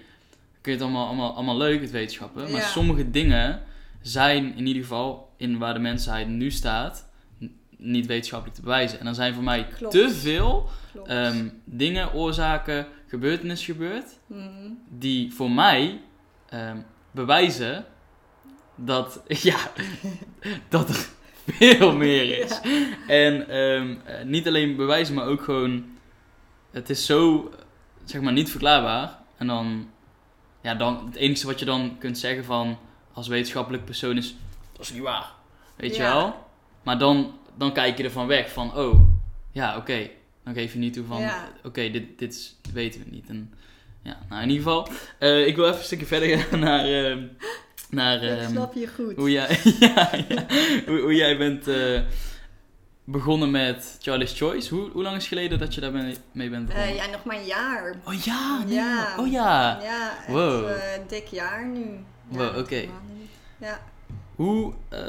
[0.62, 2.68] kun je het allemaal, allemaal, allemaal leuk, het wetenschappen, maar Ja.
[2.68, 3.62] sommige dingen
[4.02, 7.10] zijn in ieder geval, in waar de mensheid nu staat,
[7.78, 9.00] niet wetenschappelijk te bewijzen.
[9.00, 9.94] En er zijn voor mij Klopt.
[9.94, 10.70] te veel
[11.06, 14.70] ehm, dingen, oorzaken, gebeurtenissen gebeurd, Mhm.
[14.90, 16.02] die voor mij
[16.50, 16.78] ehm,
[17.12, 17.86] bewijzen
[18.76, 19.58] dat, ja,
[20.70, 21.08] dat er
[21.48, 22.60] veel meer is.
[23.08, 25.86] En ehm, eh, niet alleen bewijzen, maar ook gewoon,
[26.72, 27.52] het is zo,
[28.04, 29.20] zeg maar, niet verklaarbaar.
[29.38, 29.90] En dan,
[30.62, 32.78] ja, dan, het enige wat je dan kunt zeggen van,
[33.14, 34.36] als wetenschappelijk persoon is,
[34.72, 35.32] dat is niet waar.
[35.76, 36.48] Weet je wel?
[36.84, 39.00] Maar dan, dan kijk je ervan weg van, oh,
[39.52, 40.10] ja, oké.
[40.44, 41.48] Dan geef je niet toe van, Ja.
[41.64, 43.30] oké, dit, dit is- weten we niet.
[43.30, 43.54] En
[44.04, 44.88] ja, nou in ieder geval,
[45.20, 47.24] eh, ik wil even een stukje verder gaan naar, ehm,
[47.90, 49.16] naar ik ehm, snap je goed.
[49.16, 50.46] hoe, jij, ja, ja,
[50.86, 52.02] hoe, hoe jij bent eh,
[53.04, 54.76] begonnen met Charlie's Choice.
[54.76, 56.90] Hoe, hoe lang is het geleden dat je daar mee, bent begonnen?
[56.90, 57.96] Eh, ja, nog maar een jaar.
[58.06, 59.16] Oh ja, nee, Ja.
[59.20, 59.80] oh ja.
[59.82, 60.70] Ja, echt Wow.
[60.70, 61.86] een dik jaar nu.
[62.32, 62.86] Wow, oké.
[63.58, 63.80] Ja.
[64.36, 65.00] Hoe, eh,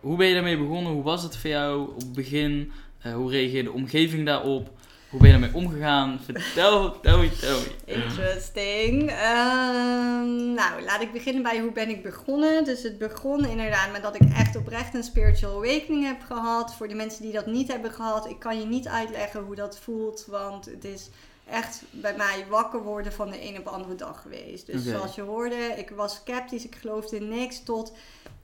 [0.00, 0.92] hoe ben je daarmee begonnen?
[0.92, 2.72] Hoe was het voor jou op het begin?
[2.98, 4.70] Eh, hoe reageerde de omgeving daarop?
[5.10, 6.20] Hoe ben je daarmee omgegaan?
[6.24, 7.70] Vertel, me, vertel me.
[7.84, 9.10] Interesting.
[9.10, 12.64] Ehm, nou, laat ik beginnen bij hoe ben ik begonnen.
[12.64, 16.74] Dus het begon inderdaad met dat ik echt oprecht een spiritual awakening heb gehad.
[16.74, 19.78] Voor de mensen die dat niet hebben gehad, ik kan je niet uitleggen hoe dat
[19.78, 21.10] voelt, want het is
[21.46, 24.66] echt bij mij wakker worden van de een op de andere dag geweest.
[24.66, 27.92] Dus zoals je hoorde, ik was sceptisch, ik geloofde in niks tot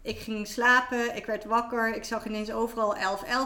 [0.03, 2.99] ik ging slapen, ik werd wakker, ik zag ineens overal 11-11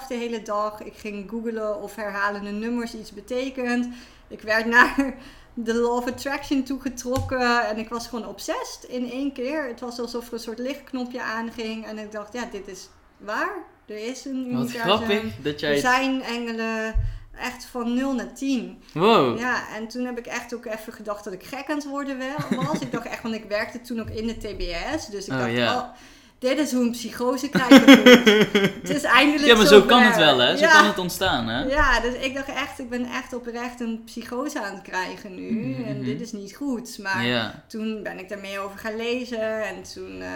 [0.09, 0.83] de hele dag.
[0.83, 3.89] Ik ging googlen of herhalende nummers iets betekent.
[4.29, 5.15] Ik werd naar
[5.55, 9.67] de Law of Attraction toegetrokken en ik was gewoon obsessed in één keer.
[9.69, 12.89] Het was alsof er een soort lichtknopje aanging en ik dacht, ja, dit is
[13.19, 13.57] waar.
[13.87, 14.81] Er is een Wat universum.
[14.81, 15.79] grappig dat Er jij...
[15.79, 16.95] zijn engelen
[17.39, 18.83] echt van 0 naar 10.
[18.93, 19.39] Wow.
[19.39, 22.17] Ja, en toen heb ik echt ook even gedacht dat ik gek aan het worden
[22.51, 22.79] was.
[22.81, 25.07] ik dacht echt, want ik werkte toen ook in de TBS.
[25.07, 25.85] Dus ik Oh, dacht, oh,
[26.39, 28.53] dit is hoe een psychose krijgen voelt.
[28.83, 30.57] Het is eindelijk Ja, maar zo kan het wel, hè?
[30.57, 30.73] Zo ja.
[30.73, 31.63] kan het ontstaan, hè?
[31.65, 35.51] Ja, dus ik dacht echt, ik ben echt oprecht een psychose aan het krijgen nu.
[35.51, 35.83] Mhm.
[35.89, 36.99] En dit is niet goed.
[36.99, 37.63] Maar Ja.
[37.69, 39.65] toen ben ik daar meer over gaan lezen.
[39.67, 40.29] En toen eh,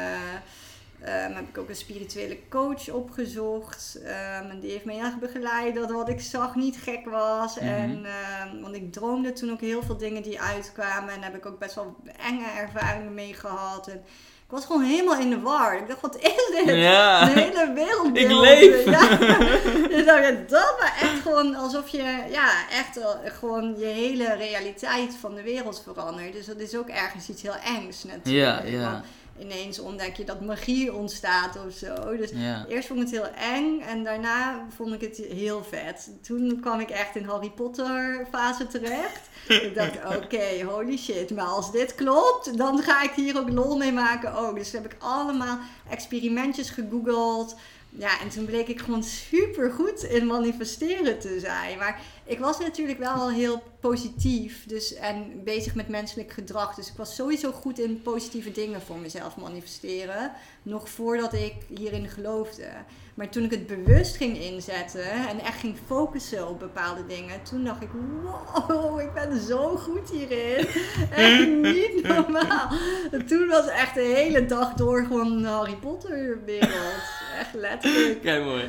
[1.00, 3.98] ehm, heb ik ook een spirituele coach opgezocht.
[4.04, 7.54] Ehm, en die heeft me heel erg begeleid dat wat ik zag niet gek was.
[7.54, 7.68] Mhm.
[7.68, 11.14] En, ehm, want ik droomde toen ook heel veel dingen die uitkwamen.
[11.14, 13.88] En daar heb ik ook best wel enge ervaringen mee gehad.
[13.88, 14.02] En
[14.46, 15.76] ik was gewoon helemaal in de war.
[15.76, 16.76] Ik dacht, wat is dit?
[16.76, 17.24] Ja.
[17.24, 18.16] De hele wereld.
[18.16, 18.84] Ik leef.
[18.84, 19.16] Ja.
[19.96, 23.00] Dus dan, ja, dat was echt gewoon alsof je ja, echt
[23.38, 26.32] gewoon je hele realiteit van de wereld verandert.
[26.32, 28.68] Dus dat is ook ergens iets heel engs natuurlijk.
[28.68, 28.90] Ja, ja.
[28.90, 29.04] Want
[29.40, 32.16] ineens ontdek je dat magie ontstaat of zo.
[32.16, 32.66] Dus Ja.
[32.68, 36.10] eerst vond ik het heel eng en daarna vond ik het heel vet.
[36.22, 39.20] Toen kwam ik echt in Harry Potter fase terecht.
[39.48, 41.30] ik dacht, oké, holy shit.
[41.30, 44.56] Maar als dit klopt, dan ga ik hier ook lol mee maken ook.
[44.56, 45.58] Dus heb ik allemaal
[45.90, 47.56] experimentjes gegoogeld.
[47.98, 51.78] Ja, en toen bleek ik gewoon super goed in manifesteren te zijn.
[51.78, 56.74] Maar ik was natuurlijk wel al heel positief dus, en bezig met menselijk gedrag.
[56.74, 60.32] Dus ik was sowieso goed in positieve dingen voor mezelf manifesteren.
[60.66, 62.68] Nog voordat ik hierin geloofde.
[63.14, 67.64] Maar toen ik het bewust ging inzetten en echt ging focussen op bepaalde dingen, toen
[67.64, 67.88] dacht ik:
[68.22, 70.66] wow, ik ben zo goed hierin.
[71.10, 72.70] Echt niet normaal.
[73.10, 77.02] En toen was echt de hele dag door gewoon Harry Potter wereld.
[77.38, 78.22] Echt letterlijk.
[78.22, 78.64] Kijk, mooi.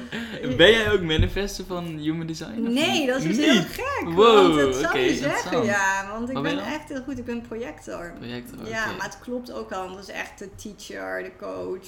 [0.55, 2.61] Ben jij ook manifester van Human Design?
[2.61, 3.07] Nee, niet?
[3.07, 4.03] dat is dus heel gek.
[4.03, 6.09] Wow, want dat zou oké, je zeggen, ja.
[6.11, 7.17] Want ik Wat ben ben, echt heel goed.
[7.17, 8.13] Ik ben projector.
[8.19, 8.67] Projector.
[8.67, 9.95] Ja, maar het klopt ook al.
[9.95, 11.86] Dat is echt de teacher, de coach.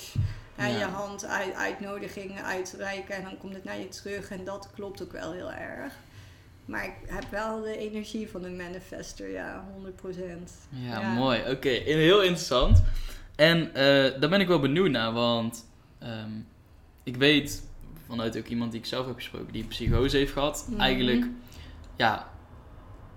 [0.55, 0.77] En Ja.
[0.77, 4.29] je hand uit, uitnodigingen uitreiken en dan komt het naar je terug.
[4.29, 5.93] En dat klopt ook wel heel erg.
[6.65, 10.51] Maar ik heb wel de energie van een manifester, ja, 100%.
[10.69, 11.13] Ja, Ja.
[11.13, 11.41] mooi.
[11.51, 12.83] Oké, heel interessant.
[13.35, 15.65] En eh, daar ben ik wel benieuwd naar, want
[15.99, 16.31] ehm,
[17.03, 17.63] ik weet
[18.07, 20.65] vanuit ook iemand die ik zelf heb gesproken die psychose heeft gehad.
[20.69, 20.79] Mhm.
[20.79, 21.25] Eigenlijk,
[21.95, 22.29] ja,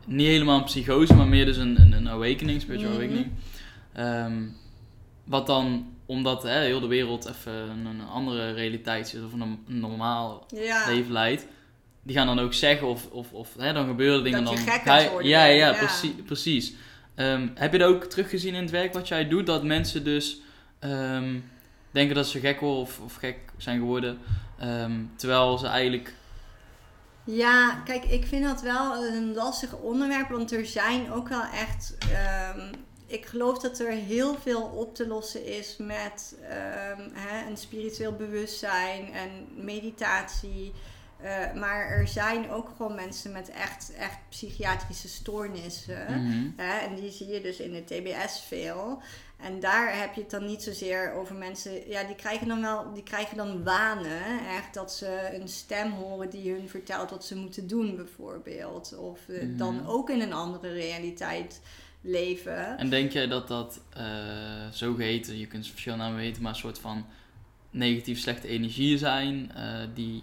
[0.07, 3.01] niet helemaal een psychose, maar meer dus een, een, een awakening, spiritual Mhm.
[3.01, 3.33] awakening.
[3.93, 4.43] Ehm,
[5.25, 9.65] wat dan, omdat hè, heel de wereld even een, andere realiteit zit of een, norm-
[9.69, 10.87] een normaal Ja.
[10.89, 11.47] leven leidt.
[12.03, 14.65] Die gaan dan ook zeggen of, of, of hè, dan gebeuren dingen Dat dan.
[14.65, 15.79] je gek je- het worden Ja, ja, ja.
[15.79, 16.75] Precies, precies.
[17.15, 19.47] Ehm, heb je dat ook teruggezien in het werk wat jij doet?
[19.47, 20.41] Dat mensen dus
[20.79, 21.39] ehm,
[21.91, 24.19] denken dat ze gek worden of, of gek zijn geworden.
[24.59, 26.15] ehm, terwijl ze eigenlijk.
[27.25, 31.97] Ja, kijk, ik vind dat wel een lastig onderwerp, want er zijn ook wel echt.
[33.13, 38.13] Ik geloof dat er heel veel op te lossen is met ehm, hè, een spiritueel
[38.13, 39.31] bewustzijn en
[39.65, 40.73] meditatie.
[41.21, 46.05] Eh, maar er zijn ook gewoon mensen met echt, echt psychiatrische stoornissen.
[46.09, 46.51] Mhm.
[46.57, 49.03] Hè, en die zie je dus in de TBS veel.
[49.37, 51.89] En daar heb je het dan niet zozeer over mensen.
[51.89, 54.47] Ja, die krijgen dan wel, die krijgen dan wanen.
[54.57, 58.97] Echt dat ze een stem horen die hun vertelt wat ze moeten doen, bijvoorbeeld.
[58.99, 59.57] Of eh, Mhm.
[59.57, 61.61] dan ook in een andere realiteit
[62.03, 62.79] leven.
[62.79, 64.05] En denk jij dat dat eh
[64.71, 67.07] zogeheten, je kunt verschillende namen weten, maar een soort van
[67.71, 70.23] negatief slechte energieën zijn, eh, die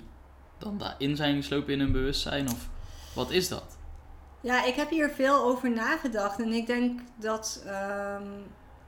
[0.58, 2.50] dan daarin zijn geslopen in hun bewustzijn?
[2.50, 2.70] Of
[3.16, 3.78] wat is dat?
[4.42, 6.40] Ja, ik heb hier veel over nagedacht.
[6.40, 7.64] En ik denk dat.
[7.66, 8.24] ehm,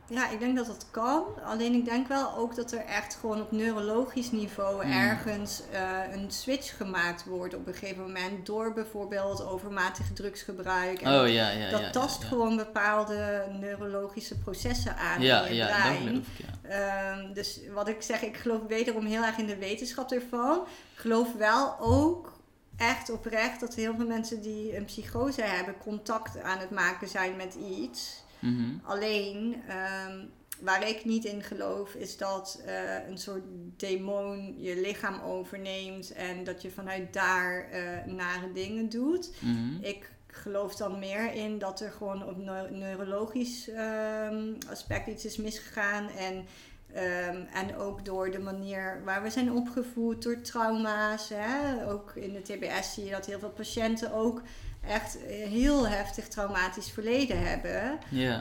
[0.08, 1.24] ja, ik denk dat dat kan.
[1.46, 4.92] Alleen ik denk wel ook dat er echt gewoon op neurologisch niveau Hmm.
[4.92, 8.46] ergens eh, een switch gemaakt wordt op een gegeven moment.
[8.46, 11.02] Door bijvoorbeeld overmatig drugsgebruik.
[11.02, 11.90] En Oh ja, ja, dat ja.
[11.90, 15.98] tast gewoon bepaalde neurologische processen aan Ja, in je ja, dat brein.
[16.08, 16.70] geloof ik, ja.
[16.70, 20.60] Ehm, dus wat ik zeg, ik geloof wederom heel erg in de wetenschap ervan.
[20.94, 22.40] Ik geloof wel ook
[22.78, 27.36] echt oprecht dat heel veel mensen die een psychose hebben, contact aan het maken zijn
[27.36, 28.24] met iets.
[28.42, 28.78] Mhm.
[28.84, 30.18] Alleen, ehm,
[30.60, 33.44] waar ik niet in geloof, is dat eh, een soort
[33.78, 39.32] demon je lichaam overneemt en dat je vanuit daar eh, nare dingen doet.
[39.40, 39.84] Mhm.
[39.84, 45.38] Ik geloof dan meer in dat er gewoon op neu- neurologisch ehm, aspect iets is
[45.38, 46.10] misgegaan.
[46.10, 46.46] En,
[46.94, 51.30] ehm, en ook door de manier waar we zijn opgevoed, door trauma's.
[51.34, 51.88] Hè?
[51.92, 54.42] Ook in de TBS zie je dat heel veel patiënten ook
[54.88, 58.00] echt heel heftig traumatisch verleden hebben.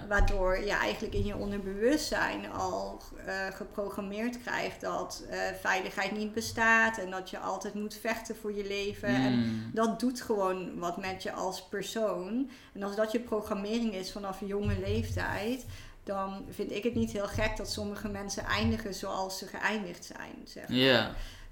[0.08, 6.98] Waardoor je eigenlijk in je onderbewustzijn al eh, geprogrammeerd krijgt dat eh, veiligheid niet bestaat
[6.98, 9.08] en dat je altijd moet vechten voor je leven.
[9.08, 9.70] En Mm.
[9.74, 12.50] dat doet gewoon wat met je als persoon.
[12.74, 15.64] En als dat je programmering is vanaf jonge leeftijd,
[16.04, 20.34] dan vind ik het niet heel gek dat sommige mensen eindigen zoals ze geëindigd zijn.
[20.44, 20.76] Zeg maar.
[20.78, 21.10] Ja.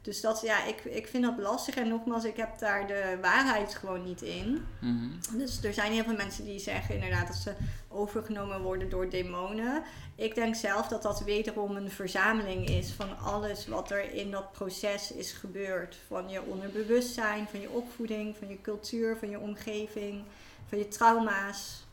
[0.09, 1.75] Dus dat, ja, ik, ik vind dat lastig.
[1.75, 4.67] En nogmaals, ik heb daar de waarheid gewoon niet in.
[4.81, 5.39] Mhm.
[5.39, 7.55] Dus er zijn heel veel mensen die zeggen inderdaad dat ze
[7.89, 9.83] overgenomen worden door demonen.
[10.15, 14.53] Ik denk zelf dat dat wederom een verzameling is van alles wat er in dat
[14.53, 15.97] proces is gebeurd.
[16.07, 20.23] Van je onderbewustzijn, van je opvoeding, van je cultuur, van je omgeving,
[20.69, 21.87] van je trauma's.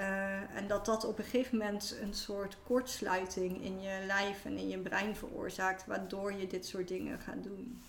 [0.00, 4.56] Eh, en dat dat op een gegeven moment een soort kortsluiting in je lijf en
[4.56, 7.82] in je brein veroorzaakt, waardoor je dit soort dingen gaat doen.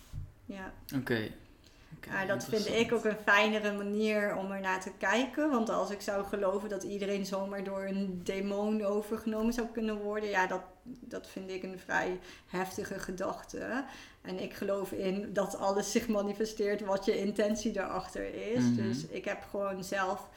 [0.46, 0.74] Ja.
[0.96, 1.30] Oké.
[2.08, 5.50] Ja, dat vind ik ook een fijnere manier om er naar te kijken.
[5.50, 10.30] Want als ik zou geloven dat iedereen zomaar door een demon overgenomen zou kunnen worden,
[10.30, 13.84] ja, dat, dat vind ik een vrij heftige gedachte.
[14.22, 18.64] En ik geloof in dat alles zich manifesteert wat je intentie daarachter is.
[18.64, 18.76] Mhm.
[18.76, 20.30] Dus ik heb gewoon zelf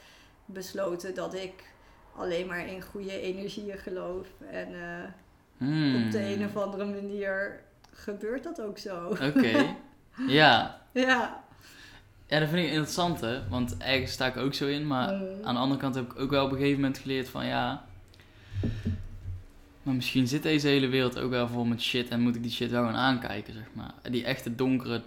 [0.45, 1.53] besloten dat ik
[2.15, 4.27] alleen maar in goede energieën geloof.
[4.51, 9.07] En eh, op de een of andere manier gebeurt dat ook zo.
[9.07, 9.65] Oké.
[10.27, 10.81] Ja.
[10.91, 11.43] Ja.
[12.27, 13.47] Ja, dat vind ik interessant, hè.
[13.47, 14.87] Want ergens sta ik ook zo in.
[14.87, 15.43] Maar Mm.
[15.43, 17.45] aan de andere kant heb ik ook wel op een gegeven moment geleerd van...
[17.45, 17.85] Ja...
[19.83, 22.07] Maar misschien zit deze hele wereld ook wel vol met shit...
[22.09, 23.93] En moet ik die shit wel gaan aankijken, zeg maar.
[24.11, 25.01] Die echte donkere,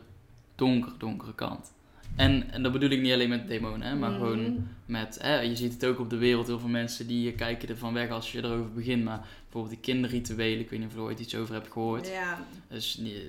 [0.55, 1.73] donkere, donkere kant.
[2.19, 3.95] En, en dat bedoel ik niet alleen met demonen, hè.
[3.97, 4.19] Maar Mhm.
[4.21, 5.19] gewoon met...
[5.23, 6.47] Hè, je ziet het ook op de wereld.
[6.47, 9.05] Heel veel mensen die kijken ervan weg als je erover begint.
[9.05, 10.61] Maar bijvoorbeeld die kinderrituelen.
[10.61, 12.09] Ik weet niet of je er ooit iets over hebt gehoord.
[12.09, 13.23] Ja, Dus die-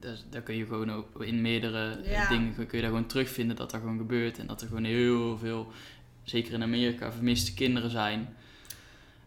[0.00, 2.28] dat, daar kun je gewoon ook in meerdere eh, Ja.
[2.28, 4.38] dingen kun je daar gewoon terugvinden dat dat gewoon gebeurt.
[4.38, 5.72] En dat er gewoon heel veel,
[6.24, 8.28] zeker in Amerika, vermiste kinderen zijn.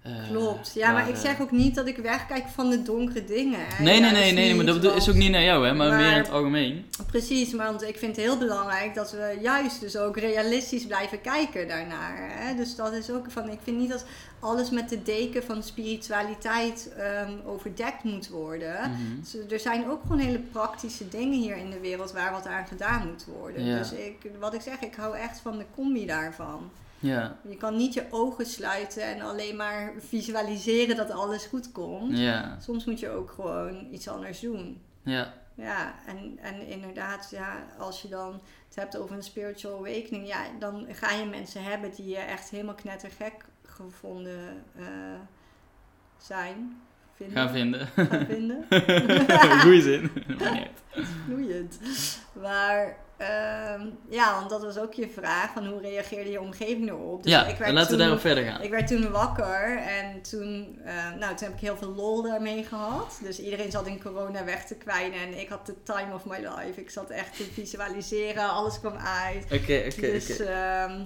[0.01, 0.71] Eh, klopt.
[0.73, 3.59] Ja, maar ik eh, zeg ook niet dat ik wegkijk van de donkere dingen.
[3.79, 6.17] Nee, nee, nee, nee, maar dat is ook niet naar jou, hè, maar, meer in
[6.17, 6.85] het algemeen.
[7.07, 11.67] Precies, want ik vind het heel belangrijk dat we juist dus ook realistisch blijven kijken
[11.67, 12.17] daarnaar.
[12.17, 12.55] Hè?
[12.55, 14.05] Dus dat is ook van, ik vind niet dat
[14.39, 18.75] alles met de deken van spiritualiteit ehm, overdekt moet worden.
[18.79, 19.19] Mhm.
[19.19, 22.67] Dus er zijn ook gewoon hele praktische dingen hier in de wereld waar wat aan
[22.67, 23.65] gedaan moet worden.
[23.65, 26.71] Dus ik, wat ik zeg, ik hou echt van de combi daarvan.
[27.01, 32.17] Ja, Je kan niet je ogen sluiten en alleen maar visualiseren dat alles goed komt.
[32.17, 34.81] ja, Soms moet je ook gewoon iets anders doen.
[35.03, 40.27] ja, Ja, en, en inderdaad, ja, als je dan het hebt over een spiritual awakening,
[40.27, 44.85] ja, dan ga je mensen hebben die je echt helemaal knettergek gevonden eh,
[46.17, 46.81] zijn.
[47.15, 47.37] Vinden.
[47.37, 47.87] gaan vinden.
[47.87, 48.65] Gaan vinden.
[49.61, 50.11] Goeie zin.
[51.25, 51.79] Vloeiend.
[52.41, 57.23] Maar ehm, ja, want dat was ook je vraag van hoe reageerde je omgeving erop.
[57.23, 58.61] Dus ja, ik werd laten we toen- daarop verder gaan.
[58.61, 62.63] Ik werd toen wakker en toen, eh, nou, toen heb ik heel veel lol daarmee
[62.63, 63.19] gehad.
[63.23, 66.37] Dus iedereen zat in corona weg te kwijnen en ik had de time of my
[66.37, 66.79] life.
[66.81, 69.43] Ik zat echt te visualiseren, alles kwam uit.
[69.43, 71.05] Oké, oké, dus ehm,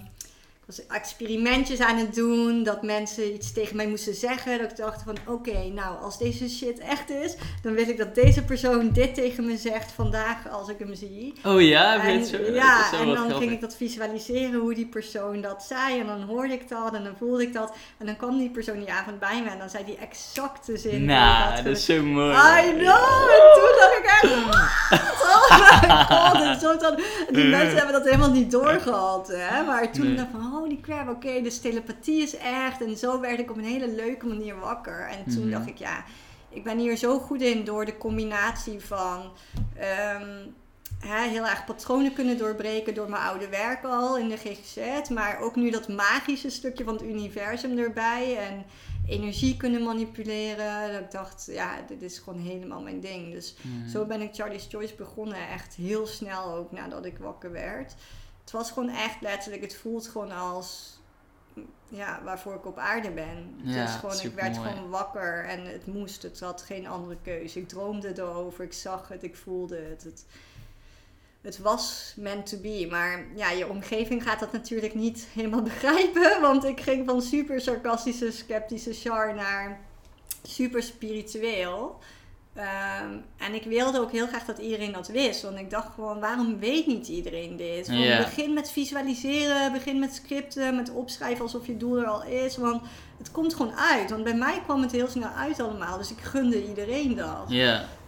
[0.66, 4.59] was experimentjes aan het doen, dat mensen iets tegen mij moesten zeggen.
[4.59, 8.16] Dat ik dacht van, oké, nou, als deze shit echt is, dan wil ik dat
[8.16, 11.34] deze persoon dit tegen me zegt vandaag als ik hem zie.
[11.43, 12.38] Oh ja, je En, zo?
[12.38, 13.38] dat ja, en dan grappig.
[13.38, 15.99] ging ik dat visualiseren hoe die persoon dat zei.
[15.99, 17.74] En dan hoorde ik dat en dan voelde ik dat.
[17.97, 21.05] En dan kwam die persoon die avond bij me en dan zei die exacte zin.
[21.05, 22.36] Nou, dat is zo mooi.
[22.36, 23.30] I know!
[23.36, 24.24] En toen dacht ik echt?
[24.34, 26.41] Oh my god!
[26.41, 26.99] En zo dan,
[27.32, 29.63] die mensen hebben dat helemaal niet doorgehad, hè.
[29.63, 30.16] Maar toen Nee.
[30.16, 32.81] dacht ik van, holy crap, oké, dus telepathie is echt.
[32.81, 35.07] En zo werd ik op een hele leuke manier wakker.
[35.09, 35.51] En toen Mhm.
[35.51, 36.03] dacht ik, ja,
[36.49, 39.31] ik ben hier zo goed in door de combinatie van...
[39.77, 40.45] ehm,
[40.99, 45.09] hè, heel erg patronen kunnen doorbreken door mijn oude werk al in de GGZ.
[45.09, 48.37] Maar ook nu dat magische stukje van het universum erbij.
[48.37, 48.65] En
[49.07, 50.91] energie kunnen manipuleren.
[50.91, 53.31] Dat ik dacht, ja, dit is gewoon helemaal mijn ding.
[53.33, 53.89] Dus Mhm.
[53.89, 55.49] zo ben ik Charlie's Choice begonnen.
[55.49, 57.95] Echt heel snel ook nadat ik wakker werd.
[58.45, 60.99] Het was gewoon echt letterlijk, het voelt gewoon als
[61.89, 63.59] ja, waarvoor ik op aarde ben.
[63.63, 66.21] Ja, gewoon, ik werd gewoon wakker en het moest.
[66.21, 67.59] Het had geen andere keuze.
[67.59, 70.03] Ik droomde erover, ik zag het, ik voelde het.
[70.03, 70.25] Het,
[71.41, 72.87] het was meant to be.
[72.89, 76.41] Maar ja, je omgeving gaat dat natuurlijk niet helemaal begrijpen.
[76.41, 79.79] Want ik ging van super sarcastische, sceptische Char naar
[80.43, 81.99] super spiritueel.
[82.55, 85.41] Ehm, en ik wilde ook heel graag dat iedereen dat wist.
[85.41, 87.87] Want ik dacht gewoon, waarom weet niet iedereen dit?
[88.17, 92.57] Begin met visualiseren, begin met scripten, met opschrijven alsof je doel er al is.
[92.57, 92.81] Want
[93.17, 94.09] het komt gewoon uit.
[94.09, 95.97] Want bij mij kwam het heel snel uit allemaal.
[95.97, 97.45] Dus ik gunde iedereen dat.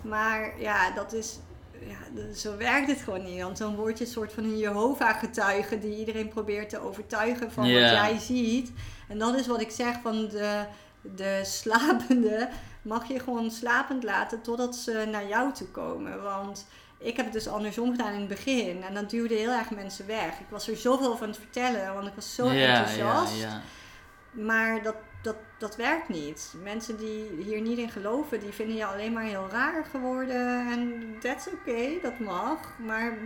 [0.01, 1.39] Maar ja, dat is.
[1.87, 3.41] Ja, zo werkt het gewoon niet.
[3.41, 7.63] Want dan word je een soort van een Jehovah-getuige die iedereen probeert te overtuigen van
[7.63, 8.71] wat jij ziet.
[9.07, 10.65] En dat is wat ik zeg van de,
[11.15, 12.49] de slapende.
[12.87, 16.23] Mag je gewoon slapend laten totdat ze naar jou toe komen.
[16.23, 16.67] Want
[16.97, 18.83] ik heb het dus andersom gedaan in het begin.
[18.83, 20.39] En dat duwde heel erg mensen weg.
[20.39, 23.41] Ik was er zoveel aan het vertellen, want ik was zo ja, ja, enthousiast.
[23.41, 23.61] ja.
[24.31, 26.53] Maar dat, dat, dat werkt niet.
[26.63, 30.71] Mensen die hier niet in geloven, die vinden je alleen maar heel raar geworden.
[30.71, 32.59] En that's oké, dat mag.
[32.85, 33.17] Maar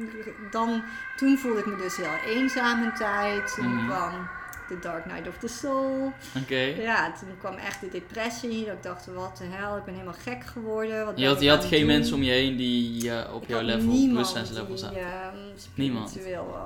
[0.52, 0.84] dan,
[1.18, 3.58] toen voelde ik me dus heel eenzaam een tijd.
[3.58, 3.86] Mhm.
[3.88, 4.30] kwam
[4.72, 6.12] The Dark Night of the Soul.
[6.42, 6.56] Oké.
[6.60, 8.66] Ja, toen kwam echt de depressie.
[8.66, 11.06] Dat ik dacht, wat de hel, ik ben helemaal gek geworden.
[11.06, 11.88] Wat Je had, je had geen doen?
[11.88, 14.98] mensen om je heen die eh, op Ik jouw level, niemand bewustzijnslevel die, zaten.
[15.02, 15.36] ehm,
[15.76, 16.18] Niemand.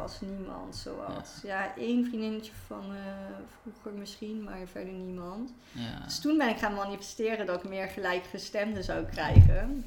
[0.01, 0.19] was.
[0.21, 1.27] Niemand zoals.
[1.43, 2.97] Ja, één vriendinnetje van eh,
[3.61, 5.53] vroeger misschien, maar verder niemand.
[5.71, 6.03] Ja.
[6.05, 9.85] Dus toen ben ik gaan manifesteren dat ik meer gelijkgestemden zou krijgen.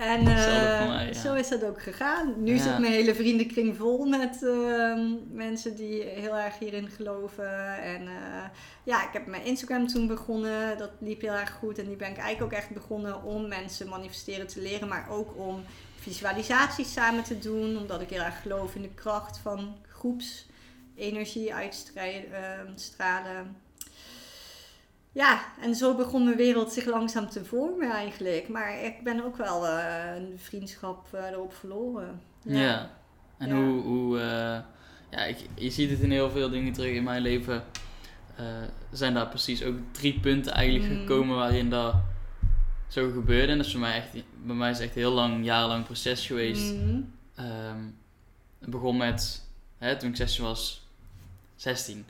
[0.00, 1.12] En eh, voor mij, ja.
[1.12, 2.42] zo is dat ook gegaan.
[2.42, 2.62] Nu Ja.
[2.62, 7.76] zit mijn hele vriendenkring vol met ehm, mensen die heel erg hierin geloven.
[7.82, 8.44] En eh,
[8.84, 10.78] ja, ik heb mijn Instagram toen begonnen.
[10.78, 11.78] Dat liep heel erg goed.
[11.78, 14.88] En die ben ik eigenlijk ook echt begonnen om mensen manifesteren te leren.
[14.88, 15.62] Maar ook om
[15.98, 17.76] visualisaties samen te doen.
[17.78, 23.56] Omdat ik heel erg geloof in de kracht van groepsenergie uitstralen.
[25.12, 28.48] Ja, en zo begon mijn wereld zich langzaam te vormen eigenlijk.
[28.48, 32.20] Maar ik ben ook wel eh, een vriendschap eh, erop verloren.
[32.42, 32.90] Ja.
[33.38, 33.54] En Ja.
[33.54, 34.58] hoe, hoe eh,
[35.10, 37.64] ja, ik, je ziet het in heel veel dingen terug in mijn leven.
[38.92, 40.98] zijn daar precies ook drie punten eigenlijk Mm.
[40.98, 41.94] gekomen waarin dat
[42.88, 43.52] zo gebeurde.
[43.52, 44.12] En dat is voor mij echt,
[44.44, 46.74] bij mij is echt een heel lang, jarenlang proces geweest.
[46.74, 47.00] Mhm.
[47.34, 47.78] Ehm,
[48.60, 49.46] het begon met,
[49.78, 50.86] hè, toen ik 16 was,
[51.56, 52.04] 16.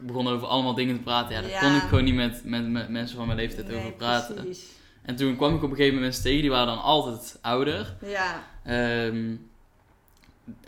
[0.00, 1.34] Ik begon over allemaal dingen te praten.
[1.34, 1.60] Ja, daar Ja.
[1.60, 4.34] kon ik gewoon niet met, met, met mensen van mijn leeftijd Nee, over praten.
[4.34, 4.66] precies.
[5.02, 7.94] En toen kwam ik op een gegeven moment mensen tegen, die waren dan altijd ouder.
[8.06, 9.34] Ja, Ehm,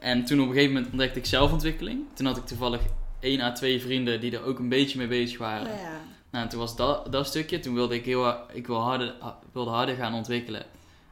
[0.01, 2.01] en toen op een gegeven moment ontdekte ik zelfontwikkeling.
[2.15, 2.81] Toen had ik toevallig
[3.21, 5.67] één à twee vrienden die er ook een beetje mee bezig waren.
[5.73, 6.01] ja.
[6.31, 7.61] Nou, en toen was dat, dat stukje.
[7.61, 10.63] Toen wilde ik heel ik wil harder, ha- wilde harder gaan ontwikkelen.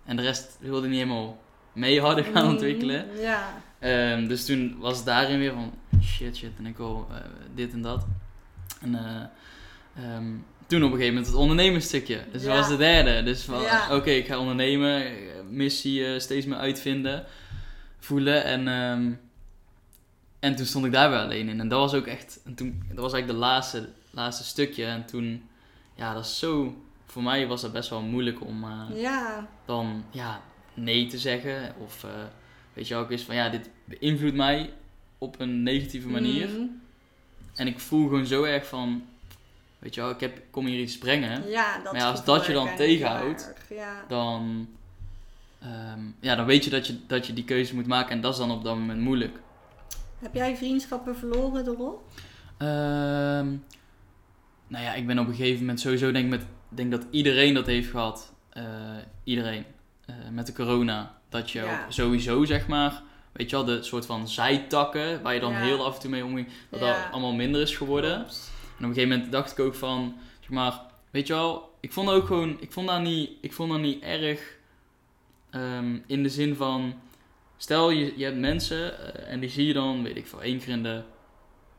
[0.04, 1.38] En de rest wilde niet helemaal
[1.72, 2.52] mee harder gaan Mhm.
[2.52, 3.06] ontwikkelen.
[3.20, 5.72] Ja, Ehm, dus toen was het daarin weer van
[6.02, 6.50] shit, shit.
[6.58, 7.16] En ik wil eh,
[7.54, 8.06] dit en dat.
[8.80, 9.24] En eh,
[10.04, 10.26] ehm,
[10.66, 12.20] toen op een gegeven moment het ondernemersstukje.
[12.32, 13.22] Dus dat was de derde.
[13.22, 13.96] Dus van Ja.
[13.96, 15.12] oké, ik ga ondernemen.
[15.50, 17.24] Missie eh, steeds meer uitvinden.
[17.98, 18.44] Voelen.
[18.44, 19.12] En, ehm,
[20.40, 21.60] en toen stond ik daar weer alleen in.
[21.60, 22.40] En dat was ook echt...
[22.44, 24.84] En toen, dat was eigenlijk de laatste, laatste stukje.
[24.84, 25.48] En toen...
[25.94, 26.82] Ja, dat is zo...
[27.06, 28.66] Voor mij was dat best wel moeilijk om...
[28.94, 30.40] ja, dan ja,
[30.74, 31.74] nee te zeggen.
[31.78, 32.04] Of
[32.78, 34.72] weet je ook eens van ja, dit beïnvloedt mij
[35.18, 36.48] op een negatieve manier.
[36.48, 36.66] Mhm.
[37.54, 39.04] En ik voel gewoon zo erg van,
[39.78, 41.48] weet je wel, ik heb, kom hier iets brengen.
[41.48, 44.04] Ja, dat Maar ja, als dat je dan tegenhoudt, Ja.
[44.08, 44.68] Dan,
[45.60, 48.10] ehm, ja, dan weet je dat, je dat je die keuze moet maken.
[48.10, 49.38] En dat is dan op dat moment moeilijk.
[50.18, 52.02] Heb jij vriendschappen verloren erop?
[52.58, 53.46] Ehm,
[54.66, 57.54] nou ja, ik ben op een gegeven moment sowieso denk ik met, denk dat iedereen
[57.54, 58.32] dat heeft gehad.
[58.50, 58.64] Eh,
[59.24, 59.64] iedereen.
[60.06, 61.17] Eh, met de corona.
[61.28, 61.86] Dat je Ja.
[61.88, 63.02] sowieso zeg maar,
[63.32, 65.58] weet je wel, de soort van zijtakken waar je dan Ja.
[65.58, 68.14] heel af en toe mee omging, dat dat allemaal minder is geworden.
[68.14, 68.24] En
[68.84, 72.08] op een gegeven moment dacht ik ook van, zeg maar, weet je wel, ik vond
[72.10, 74.56] ook gewoon, ik vond dat niet, ik vond dat niet erg
[75.50, 76.94] ehm, in de zin van,
[77.56, 80.58] stel je, je hebt mensen eh, en die zie je dan, weet ik veel, één
[80.58, 81.02] keer in de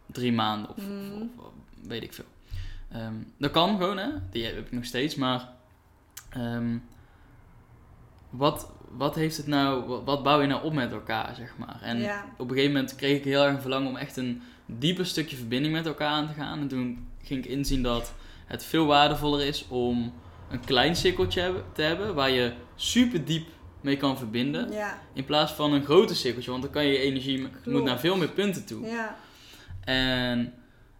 [0.05, 0.77] drie maanden of,
[1.21, 1.51] of, of
[1.87, 2.25] weet ik veel.
[2.91, 5.49] Ehm, dat kan gewoon, hè, die heb ik nog steeds, maar
[6.29, 6.77] ehm,
[8.29, 11.79] wat, wat heeft het nou, wat, bouw je nou op met elkaar, zeg maar.
[11.81, 12.25] En ja.
[12.37, 15.35] op een gegeven moment kreeg ik heel erg een verlangen om echt een dieper stukje
[15.35, 16.59] verbinding met elkaar aan te gaan.
[16.59, 18.13] En toen ging ik inzien dat
[18.45, 20.13] het veel waardevoller is om
[20.49, 23.47] een klein cirkeltje te hebben waar je super diep
[23.81, 24.71] mee kan verbinden.
[24.71, 27.99] Ja, In plaats van een groter cirkeltje, want dan kan je je energie moet naar
[27.99, 28.85] veel meer punten toe.
[28.87, 29.15] ja,
[29.83, 30.53] En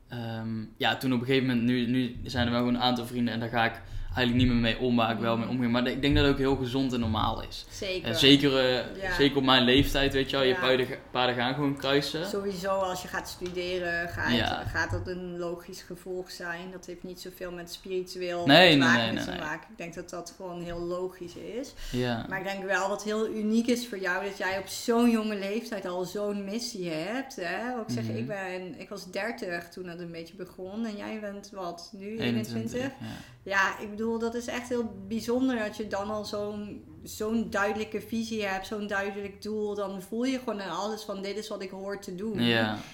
[0.07, 3.05] ehm, ja, toen op een gegeven moment, nu, nu zijn er wel gewoon een aantal
[3.05, 3.81] vrienden en daar ga ik
[4.19, 5.67] eigenlijk niet meer mee om waar ik wel mee omga.
[5.67, 7.65] Maar ik denk dat het ook heel gezond en normaal is.
[7.69, 8.07] Zeker.
[8.07, 9.13] En zeker, eh, Ja.
[9.15, 10.59] zeker op mijn leeftijd, weet je wel, je Ja.
[10.59, 12.25] paarden, paarden gaan gewoon kruisen.
[12.27, 14.63] Sowieso als je gaat studeren, gaat, Ja.
[14.67, 16.71] gaat dat een logisch gevolg zijn.
[16.71, 19.39] Dat heeft niet zoveel met spiritueel Nee, nee, ontwaken nee, te nee.
[19.39, 19.67] maken.
[19.71, 21.73] Ik denk dat dat gewoon heel logisch is.
[21.91, 22.25] Ja.
[22.29, 25.35] Maar ik denk wel wat heel uniek is voor jou, dat jij op zo'n jonge
[25.35, 27.35] leeftijd al zo'n missie hebt.
[27.35, 27.77] Hè?
[27.79, 28.17] Ook zeg, Mhm.
[28.17, 32.05] ik, ben, ik was 30 toen dat een beetje begon en jij bent wat, nu
[32.19, 32.53] 21?
[32.73, 32.81] 21.
[32.99, 33.05] Ja.
[33.43, 38.01] Ja, ik bedoel, dat is echt heel bijzonder dat je dan al zo'n zo'n duidelijke
[38.01, 39.75] visie hebt, zo'n duidelijk doel.
[39.75, 42.39] Dan voel je gewoon aan alles van dit is wat ik hoor te doen.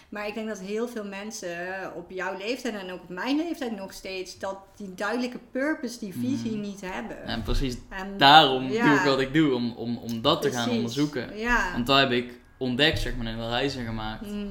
[0.10, 1.58] Maar ik denk dat heel veel mensen
[1.96, 6.14] op jouw leeftijd en ook op mijn leeftijd nog steeds, dat die duidelijke purpose, die
[6.14, 6.62] visie Mhm.
[6.62, 7.24] niet hebben.
[7.24, 8.86] En precies En daarom Ja.
[8.90, 11.38] doe ik wat ik doe, om, om, om dat te gaan onderzoeken.
[11.38, 11.72] Ja.
[11.74, 14.26] Want daar heb ik ontdekt, zeg maar, en de reizen gemaakt.
[14.26, 14.46] Mhm.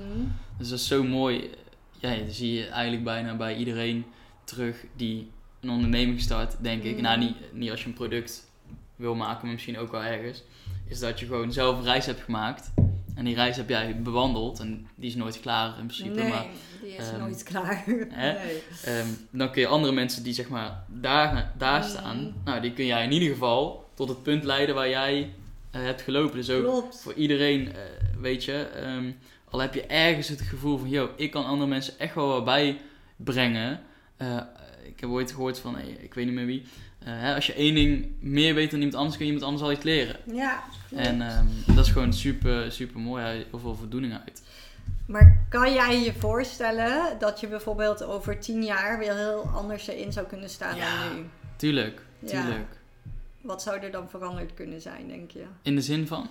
[0.59, 1.51] Dus dat is zo mooi.
[1.99, 4.05] Ja, dat zie je eigenlijk bijna bij iedereen
[4.45, 5.31] terug die
[5.65, 6.97] een onderneming start, denk ik.
[6.97, 7.03] Mm.
[7.03, 8.51] Nou, niet, niet als je een product
[8.97, 10.43] wil maken, maar misschien ook wel ergens.
[10.89, 12.71] Is dat je gewoon zelf een reis hebt gemaakt.
[13.15, 14.59] En die reis heb jij bewandeld.
[14.61, 16.15] En die is nooit klaar in principe.
[16.21, 16.47] Nee, Maar
[16.83, 17.85] die is ehm, nooit klaar.
[18.17, 18.62] Nee.
[18.85, 21.89] ehm, dan kun je andere mensen die zeg maar daar, daar Mm.
[21.89, 22.35] staan.
[22.45, 25.31] Nou, die kun jij in ieder geval tot het punt leiden waar jij
[25.71, 26.37] eh, hebt gelopen.
[26.37, 27.01] Dus ook Klopt.
[27.03, 27.81] voor iedereen, eh,
[28.21, 29.11] weet je, ehm,
[29.51, 32.45] al heb je ergens het gevoel van, yo, ik kan andere mensen echt wel wat
[33.17, 33.81] bijbrengen.
[34.17, 34.37] Eh,
[34.87, 36.62] ik heb ooit gehoord van, eh, ik weet niet meer wie,
[36.99, 39.68] eh, hè, als je één ding meer weet dan iemand anders, kun je iemand anders
[39.68, 40.16] al iets leren.
[40.32, 41.07] Ja, klopt.
[41.07, 44.43] En ehm, dat is gewoon super, super mooi, je heel veel voldoening uit.
[45.07, 50.12] Maar kan jij je voorstellen dat je bijvoorbeeld over tien jaar weer heel anders erin
[50.12, 51.09] zou kunnen staan Ja.
[51.09, 51.24] dan nu?
[51.57, 52.28] Tuurlijk, Ja.
[52.43, 52.66] tuurlijk.
[53.41, 55.45] Wat zou er dan veranderd kunnen zijn, denk je?
[55.62, 56.28] In de zin van,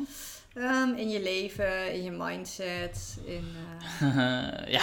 [0.53, 3.45] Ehm, in je leven, in je mindset, in...
[3.99, 4.81] eh, ja,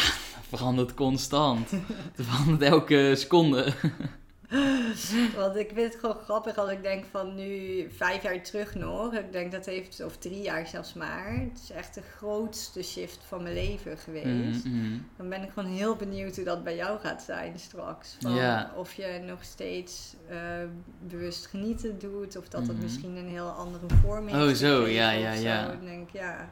[0.48, 1.70] verandert constant.
[1.70, 3.66] Het verandert elke seconde.
[5.36, 9.14] Want ik vind het gewoon grappig als ik denk van nu vijf jaar terug nog.
[9.14, 11.32] Ik denk dat heeft, of drie jaar zelfs maar.
[11.32, 14.64] Het is echt de grootste shift van mijn leven geweest.
[14.64, 14.98] Mhm, mhm.
[15.16, 18.16] Dan ben ik gewoon heel benieuwd hoe dat bij jou gaat zijn straks.
[18.20, 18.36] Van.
[18.76, 20.36] Of je nog steeds eh,
[21.00, 22.36] bewust genieten doet.
[22.36, 22.82] Of dat dat Mhm.
[22.82, 24.50] misschien een heel andere vorm heeft.
[24.50, 25.72] Oh, zo, ja, ja, ja.
[25.72, 26.50] Ik denk, ja.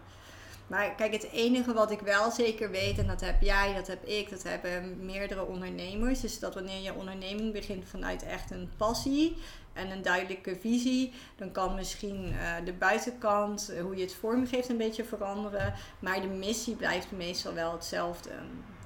[0.69, 4.05] Maar kijk, het enige wat ik wel zeker weet, en dat heb jij, dat heb
[4.05, 9.37] ik, dat hebben meerdere ondernemers, is dat wanneer je onderneming begint vanuit echt een passie
[9.73, 14.69] en een duidelijke visie, dan kan misschien eh, de buitenkant, eh, hoe je het vormgeeft,
[14.69, 15.75] een beetje veranderen.
[15.99, 18.31] Maar de missie blijft meestal wel hetzelfde.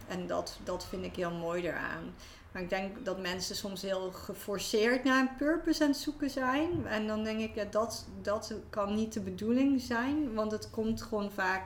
[0.09, 2.15] En dat, dat vind ik heel mooi eraan.
[2.53, 6.87] Maar ik denk dat mensen soms heel geforceerd naar een purpose aan het zoeken zijn.
[6.87, 10.35] En dan denk ik, ja, dat, dat kan niet de bedoeling zijn.
[10.35, 11.63] Want het komt gewoon vaak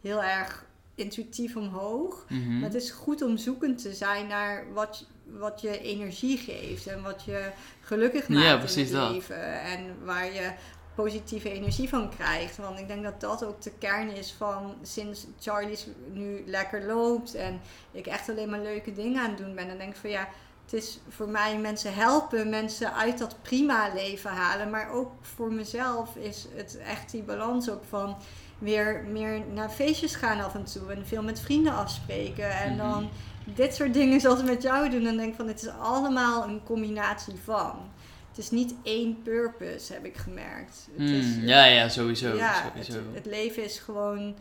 [0.00, 0.64] heel erg
[0.94, 2.24] intuïtief omhoog.
[2.28, 2.62] Mhm.
[2.62, 6.86] Het is goed om zoekend te zijn naar wat, wat je energie geeft.
[6.86, 9.10] En wat je gelukkig maakt Ja, in het dat.
[9.10, 9.60] leven.
[9.60, 10.52] En waar je
[10.94, 12.56] positieve energie van krijgt.
[12.56, 17.34] Want ik denk dat dat ook de kern is van sinds Charlie's nu lekker loopt.
[17.34, 17.60] En
[17.92, 19.68] ik echt alleen maar leuke dingen aan het doen ben.
[19.68, 20.28] Dan denk ik van ja,
[20.64, 22.48] het is voor mij mensen helpen.
[22.48, 24.70] Mensen uit dat prima leven halen.
[24.70, 28.16] Maar ook voor mezelf is het echt die balans ook van
[28.58, 30.92] weer meer naar feestjes gaan af en toe.
[30.92, 32.50] En veel met vrienden afspreken.
[32.50, 32.78] En Mhm.
[32.78, 33.08] dan
[33.44, 35.04] dit soort dingen zoals met jou doen.
[35.04, 37.72] Dan denk ik van het is allemaal een combinatie van.
[38.34, 40.88] Het is niet één purpose, heb ik gemerkt.
[40.96, 42.36] Het Mm, is, ja, ja, sowieso.
[42.36, 43.12] ja, het, sowieso.
[43.14, 44.34] het leven is gewoon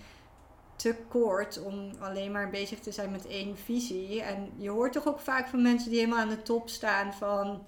[0.75, 4.21] te kort om alleen maar bezig te zijn met één visie.
[4.21, 7.63] En je hoort toch ook vaak van mensen die helemaal aan de top staan van...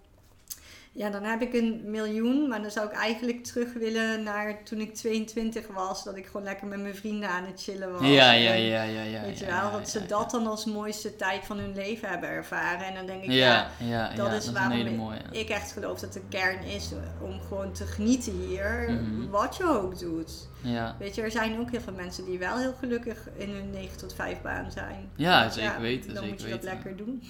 [0.97, 4.79] Ja, dan heb ik een miljoen, maar dan zou ik eigenlijk terug willen naar toen
[4.79, 6.03] ik 22 was.
[6.03, 8.01] Dat ik gewoon lekker met mijn vrienden aan het chillen was.
[8.01, 9.21] ja, ja, ja, ja, ja.
[9.21, 12.85] Weet je wel, dat ze dat dan als mooiste tijd van hun leven hebben ervaren.
[12.87, 13.69] En dan denk ik, ja,
[14.15, 15.21] dat is waarom ik- mooie.
[15.31, 16.91] ik echt geloof dat de kern is
[17.21, 19.29] om gewoon te genieten hier, Mhm.
[19.29, 20.47] wat je ook doet.
[20.61, 23.69] Ja, Weet je, er zijn ook heel veel mensen die wel heel gelukkig in hun
[23.69, 25.09] 9 tot 5 baan zijn.
[25.15, 26.07] ja zeker weten.
[26.07, 26.61] Dan zeker moet je weten.
[26.65, 27.23] dat lekker doen.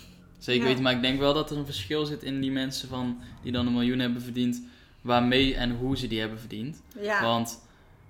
[0.45, 0.67] Zeker Ja.
[0.67, 3.51] weten, maar ik denk wel dat er een verschil zit in die mensen van, die
[3.51, 4.61] dan een miljoen hebben verdiend,
[5.01, 6.81] waarmee en hoe ze die hebben verdiend.
[7.01, 7.21] Ja.
[7.21, 7.63] Want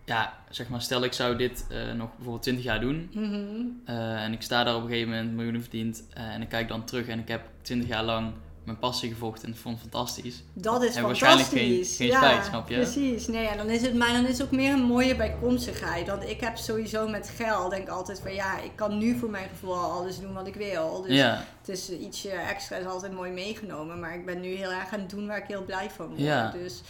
[0.05, 3.65] ja, zeg maar, stel ik zou dit eh, nog bijvoorbeeld 20 jaar doen Mhm.
[3.85, 6.67] eh, en ik sta daar op een gegeven moment miljoenen verdiend eh, en ik kijk
[6.67, 8.31] dan terug en ik heb 20 jaar lang
[8.65, 10.43] mijn passie gevolgd en vond het fantastisch.
[10.53, 11.01] Dat is En fantastisch.
[11.03, 12.75] waarschijnlijk geen- geen ja, spijt, snap je?
[12.75, 13.27] Precies.
[13.27, 16.07] Nee, en dan is het, maar dan is het ook meer een mooie bijkomstigheid.
[16.07, 19.29] Want ik heb sowieso met geld, denk ik altijd van ja, ik kan nu voor
[19.29, 21.01] mijn gevoel al alles doen wat ik wil.
[21.01, 23.99] Dus ja, het is ietsje extra, is altijd mooi meegenomen.
[23.99, 26.19] Maar ik ben nu heel erg aan het doen waar ik heel blij van word.
[26.19, 26.51] Ja.
[26.51, 26.81] Dus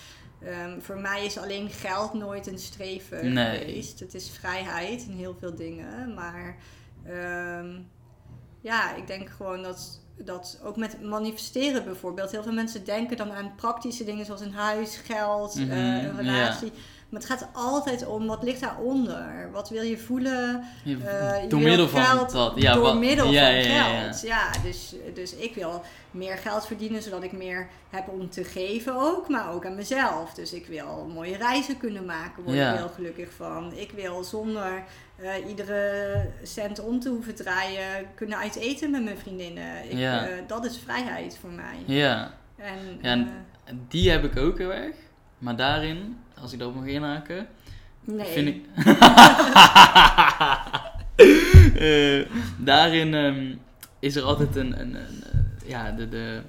[0.42, 3.58] ehm, voor mij is alleen geld nooit een streven Nee.
[3.60, 4.00] geweest.
[4.00, 6.14] Het is vrijheid in heel veel dingen.
[6.14, 6.56] Maar
[7.06, 7.80] ehm,
[8.62, 12.32] ja, ik denk gewoon dat dat ook met manifesteren bijvoorbeeld.
[12.32, 16.16] Heel veel mensen denken dan aan praktische dingen zoals een huis, geld, Mhm, eh, een
[16.18, 16.72] relatie.
[17.10, 19.50] Maar het gaat altijd om wat ligt daaronder.
[19.52, 20.64] Wat wil je voelen?
[20.84, 22.54] Je- Eh, je door middel van geld dat.
[22.56, 24.22] Ja, door wat- middel ja, van ja, geld.
[24.22, 28.96] Ja, dus, dus ik wil meer geld verdienen zodat ik meer heb om te geven
[28.96, 30.34] ook, maar ook aan mezelf.
[30.34, 33.74] Dus ik wil mooie reizen kunnen maken, word ik heel gelukkig van.
[33.74, 34.84] Ik wil zonder
[35.22, 39.92] eh, iedere cent om te hoeven draaien kunnen uit eten met mijn vriendinnen.
[39.92, 40.28] Ik, Ja.
[40.28, 41.76] eh, dat is vrijheid voor mij.
[41.86, 43.28] Ja, En, Ja, en-
[43.66, 44.96] eh, die heb ik ook heel erg.
[45.38, 47.48] Maar daarin, als ik daarop mag inhaken,
[48.04, 48.26] nee.
[48.26, 48.66] vind ik...
[52.58, 53.56] Daarin ehm,
[54.00, 55.24] is er altijd een, een, een,
[55.66, 56.42] ja, de, de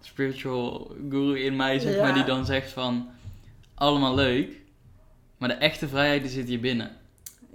[0.00, 2.02] spiritual guru in mij, zeg Ja.
[2.02, 3.08] maar, die dan zegt van,
[3.74, 4.52] allemaal leuk,
[5.38, 6.90] maar de echte vrijheid die zit hier binnen.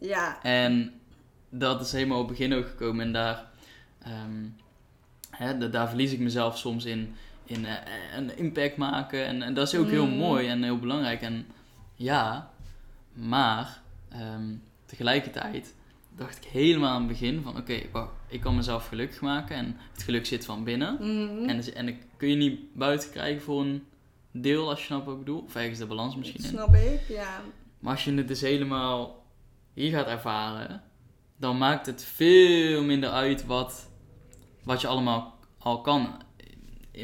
[0.01, 0.93] Ja, En
[1.49, 3.05] dat is helemaal op het begin ook gekomen.
[3.05, 3.45] En daar,
[4.01, 4.45] ehm,
[5.29, 7.15] hè, da- daar verlies ik mezelf soms in,
[7.45, 7.73] in eh,
[8.15, 9.25] een impact maken.
[9.25, 10.17] En, en dat is ook heel Mm.
[10.17, 11.21] mooi en heel belangrijk.
[11.21, 11.45] En
[11.95, 12.49] ja,
[13.13, 14.53] maar ehm,
[14.85, 15.75] tegelijkertijd
[16.15, 17.57] dacht ik helemaal aan het begin van...
[17.57, 17.79] Oké,
[18.27, 20.93] ik kan mezelf gelukkig maken en het geluk zit van binnen.
[20.99, 21.49] mhm.
[21.49, 23.83] En, dus- en kun je niet buiten krijgen voor een
[24.31, 25.41] deel, als je snapt wat ik bedoel.
[25.41, 26.49] Of ergens de balans misschien in.
[26.49, 27.41] snap ik, ja.
[27.79, 29.24] Maar als je het dus helemaal
[29.75, 30.81] hier gaat ervaren,
[31.37, 33.89] dan maakt het veel minder uit wat,
[34.63, 36.21] wat je allemaal al kan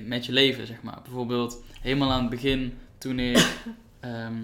[0.03, 0.99] met je leven, zeg maar.
[1.03, 3.55] Bijvoorbeeld helemaal aan het begin, toen ik...
[3.99, 4.43] ehm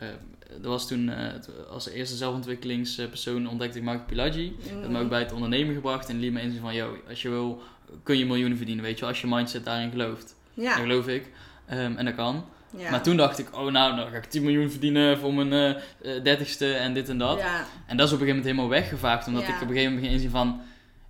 [0.00, 0.08] eh,
[0.50, 1.26] dat was toen, eh,
[1.70, 4.52] als eerste zelfontwikkelingspersoon ontdekte ik Mark Pilagy.
[4.56, 7.22] Dat heeft me ook bij het ondernemen gebracht en liet me inzien van, yo, als
[7.22, 7.62] je wil,
[8.02, 10.36] kun je miljoenen verdienen, weet je wel, als je mindset daarin gelooft.
[10.54, 11.30] Ja, Dat geloof ik.
[11.66, 12.44] Ehm, en dat kan.
[12.76, 12.90] Ja.
[12.90, 15.70] Maar toen dacht ik, oh nou, dan ga ik 10 miljoen verdienen voor mijn eh,
[16.16, 17.38] eh, dertigste en dit en dat.
[17.38, 19.48] Ja, En dat is op een gegeven moment helemaal weggevaagd, omdat Ja.
[19.48, 20.60] ik op een gegeven moment begin inzien van,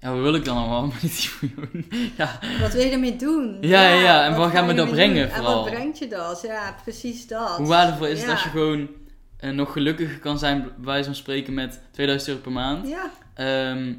[0.00, 2.12] ja, wat wil ik dan allemaal met die 10 miljoen?
[2.16, 3.58] ja, Wat wil je ermee doen?
[3.60, 4.24] Ja, ja, ja.
[4.24, 5.24] En wat ga gaat me je dat brengen doen?
[5.24, 5.62] En vooral?
[5.62, 6.40] wat brengt je dat?
[6.46, 7.56] Ja, precies dat.
[7.56, 8.88] hoe waardevol is het als je gewoon
[9.36, 12.88] eh, nog gelukkiger kan zijn, bij wijze van spreken, met 2000 euro per maand.
[12.88, 13.92] Ja, Ehm,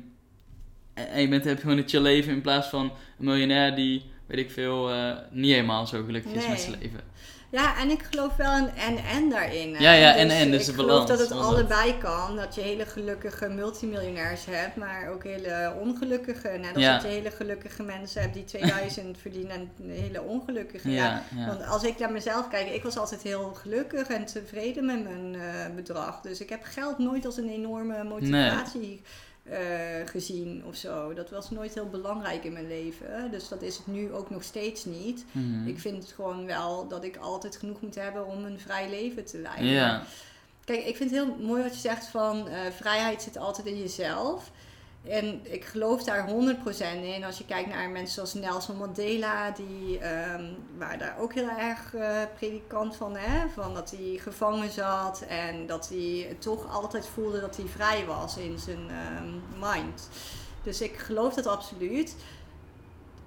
[0.94, 2.84] en en je bent, heb je gewoon een chill leven in plaats van
[3.20, 4.90] een miljonair die, weet ik veel,
[5.32, 7.00] niet helemaal zo gelukkig is met zijn leven.
[7.52, 9.76] Ja, en ik geloof wel een en-en daarin.
[9.76, 9.82] hè.
[9.84, 12.36] Ja, ja, en-en, dus ik de geloof dat het allebei kan.
[12.36, 16.48] Dat je hele gelukkige multimiljonairs hebt, maar ook hele ongelukkige.
[16.48, 16.94] Net als Ja.
[16.94, 20.90] dat je hele gelukkige mensen hebt die 2000 verdienen en hele ongelukkige.
[20.92, 21.24] Ja.
[21.48, 25.36] Want als ik naar mezelf kijk, ik was altijd heel gelukkig en tevreden met mijn
[25.36, 26.22] eh, bedrag.
[26.22, 29.02] Dus ik heb geld nooit als een enorme motivatie
[29.44, 29.60] eh,
[30.06, 31.14] gezien of zo.
[31.14, 33.32] Dat was nooit heel belangrijk in mijn leven.
[33.32, 35.26] Dus dat is het nu ook nog steeds niet.
[35.32, 35.68] Mhm.
[35.68, 39.26] Ik vind het gewoon wel dat ik altijd genoeg moet hebben om een vrij leven
[39.26, 39.66] te leiden.
[40.64, 43.80] Kijk, ik vind het heel mooi wat je zegt van eh, vrijheid zit altijd in
[43.80, 44.52] jezelf.
[45.04, 46.34] En ik geloof daar 100%
[47.04, 47.24] in.
[47.24, 50.46] Als je kijkt naar mensen zoals Nelson Mandela, die ehm
[50.78, 53.50] waren daar ook heel erg eh, predikant van, hè?
[53.50, 58.38] van dat hij gevangen zat en dat hij toch altijd voelde dat hij vrij was
[58.38, 60.10] in zijn ehm, mind.
[60.64, 62.16] Dus ik geloof dat absoluut.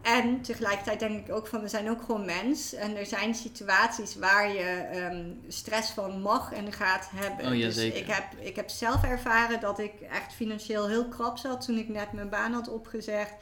[0.04, 2.74] En tegelijkertijd denk ik ook van, we zijn ook gewoon mens.
[2.74, 7.46] En er zijn situaties waar je ehm, stress van mag en gaat hebben.
[7.46, 7.98] Oh ja, dus zeker.
[7.98, 11.88] Ik heb, ik heb zelf ervaren dat ik echt financieel heel krap zat toen ik
[11.88, 13.32] net mijn baan had opgezegd.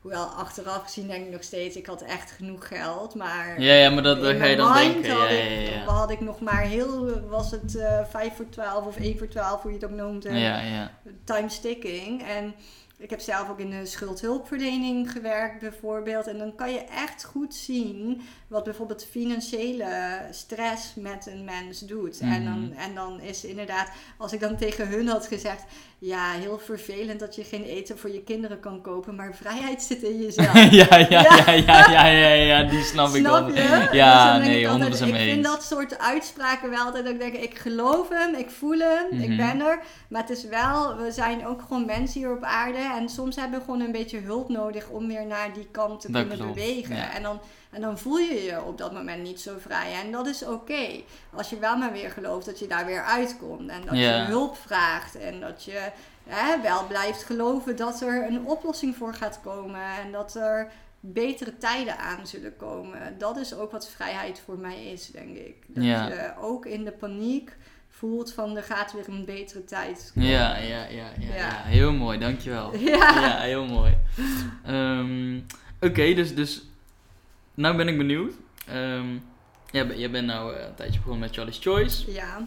[0.00, 3.14] Hoewel achteraf gezien denk ik nog steeds, ik had echt genoeg geld.
[3.14, 5.10] Maar ja, ja maar dat, ga je dan denken.
[5.10, 8.86] Had, Ja, ik, ja, had ik nog maar heel, was het eh 5 voor 12
[8.86, 10.24] of 1 voor 12, hoe je het ook noemt.
[10.24, 10.90] eh, Ja, ja.
[11.24, 12.22] time sticking.
[12.26, 12.54] En
[12.98, 16.26] ik heb zelf ook in de schuldhulpverlening gewerkt bijvoorbeeld.
[16.26, 19.86] En dan kan je echt goed zien wat bijvoorbeeld financiële
[20.30, 22.18] stress met een mens doet.
[22.20, 22.78] en, dan, Mhm.
[22.78, 25.62] en dan is inderdaad, als ik dan tegen hun had gezegd...
[26.00, 30.02] Ja, heel vervelend dat je geen eten voor je kinderen kan kopen, maar vrijheid zit
[30.02, 30.52] in jezelf.
[30.70, 33.48] ja, ja, ja, ja, ja, ja, ja, die snap ik wel.
[33.52, 33.88] je?
[33.92, 37.18] Ja, dan nee, ik 100% altijd, Ik vind dat soort uitspraken wel altijd dat ik
[37.20, 39.36] denk, ik geloof hem, ik voel hem, ik Mhm.
[39.36, 39.80] ben er.
[40.08, 42.78] Maar het is wel, we zijn ook gewoon mensen hier op aarde.
[42.98, 46.10] En soms hebben we gewoon een beetje hulp nodig om weer naar die kant te
[46.12, 46.96] Dat kunnen klopt, bewegen.
[46.96, 47.14] ja.
[47.14, 47.40] En, dan,
[47.70, 49.94] en dan voel je je op dat moment niet zo vrij.
[50.04, 51.02] En dat is oké.
[51.32, 53.70] Als je wel maar weer gelooft dat je daar weer uitkomt.
[53.70, 55.16] En dat je hulp vraagt.
[55.16, 55.90] En dat je
[56.26, 59.80] hè, wel blijft geloven dat er een oplossing voor gaat komen.
[60.04, 63.18] En dat er betere tijden aan zullen komen.
[63.18, 65.56] Dat is ook wat vrijheid voor mij is, denk ik.
[65.66, 67.56] Dat je ook in de paniek
[67.88, 70.28] voelt van er gaat weer een betere tijd komen.
[70.28, 71.34] Ja, ja, ja, ja, ja.
[71.34, 71.62] Ja.
[71.62, 72.76] Heel mooi, dankjewel.
[72.76, 73.20] Ja.
[73.20, 73.96] Ja, heel mooi.
[74.64, 75.40] Ehm,
[75.80, 76.62] Oké, dus, dus...
[77.58, 78.32] Nou ben ik benieuwd.
[78.68, 79.06] Ehm
[79.70, 82.12] jij, ben- jij bent nou eh, een tijdje begonnen met Charlie's Choice.
[82.12, 82.46] Ja.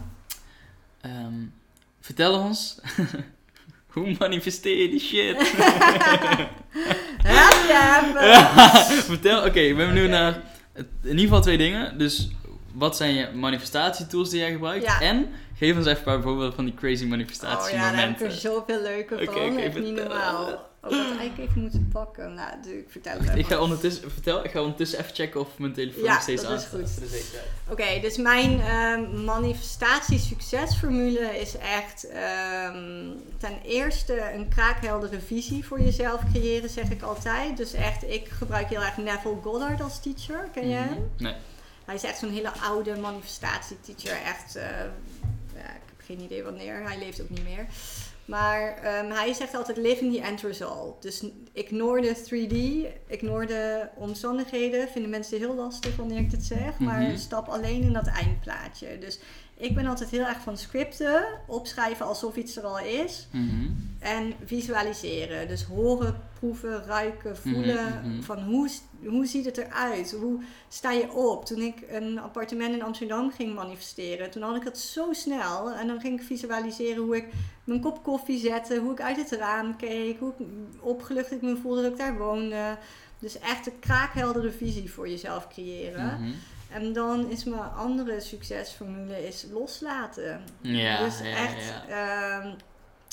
[1.02, 1.34] Ehm,
[2.00, 2.80] vertel ons...
[3.94, 5.38] Hoe manifesteer je die shit?
[7.24, 8.22] Even.
[9.12, 10.42] Vertel, oké, ik ben benieuwd naar
[10.76, 11.98] in ieder geval twee dingen.
[11.98, 12.30] Dus
[12.74, 14.86] wat zijn je manifestatietools die jij gebruikt?
[14.86, 15.02] Ja.
[15.02, 18.26] En geef ons even een paar voorbeelden van die crazy Oh ja, daar heb manifestatiemomenten.
[18.26, 19.28] ik er zoveel leuke van.
[19.28, 20.70] oké, Echt niet vertel.
[20.82, 21.00] Normaal.
[21.02, 22.34] Ook had eigenlijk even moeten pakken.
[22.34, 23.46] Nou, ik vertel het ik even.
[23.46, 26.52] ga ondertussen, vertel, ik ga ondertussen even checken of mijn telefoon Ja, nog steeds dat
[26.52, 27.42] aan is staat.
[27.70, 33.08] Oké, dus mijn ehm manifestatie-succesformule is echt ehm,
[33.38, 37.58] ten eerste een kraakheldere visie voor jezelf creëren, zeg ik altijd.
[37.58, 40.50] Dus echt, ik gebruik heel erg Neville Goddard als teacher.
[40.54, 40.90] Ken je hem?
[40.90, 41.24] Mhm.
[41.24, 41.34] Nee.
[41.86, 44.18] Hij is echt zo'n hele oude manifestatie-teacher.
[44.26, 44.64] Echt, eh,
[45.56, 46.82] ja, ik heb geen idee wanneer.
[46.84, 47.66] Hij leeft ook niet meer.
[48.26, 51.02] Maar ehm, hij zegt altijd living the end result.
[51.02, 52.56] Dus ignore de 3D,
[53.08, 54.88] ignore de omstandigheden.
[54.90, 56.80] Vinden mensen heel lastig wanneer ik dit zeg.
[56.80, 57.18] Maar Mhm.
[57.18, 58.98] stap alleen in dat eindplaatje.
[59.00, 59.20] Dus
[59.62, 61.26] ik ben altijd heel erg van scripten.
[61.48, 63.28] Opschrijven alsof iets er al is.
[63.32, 63.70] Mhm.
[64.00, 65.48] En visualiseren.
[65.48, 68.00] Dus horen, proeven, ruiken, voelen.
[68.02, 68.22] Mhm, mhm.
[68.22, 68.70] Van hoe,
[69.06, 70.12] hoe ziet het eruit?
[70.12, 71.46] Hoe sta je op?
[71.46, 75.72] Toen ik een appartement in Amsterdam ging manifesteren, toen had ik het zo snel.
[75.72, 77.28] En dan ging ik visualiseren hoe ik
[77.64, 80.46] mijn kop koffie zette, hoe ik uit het raam keek, hoe ik
[80.80, 82.78] opgelucht ik me voelde dat ik daar woonde.
[83.20, 86.20] Dus echt een kraakheldere visie voor jezelf creëren.
[86.22, 86.32] Mhm.
[86.74, 90.44] En dan is mijn andere succesformule is loslaten.
[90.62, 92.40] Ja, dus ja, echt ja.
[92.40, 92.54] ehm,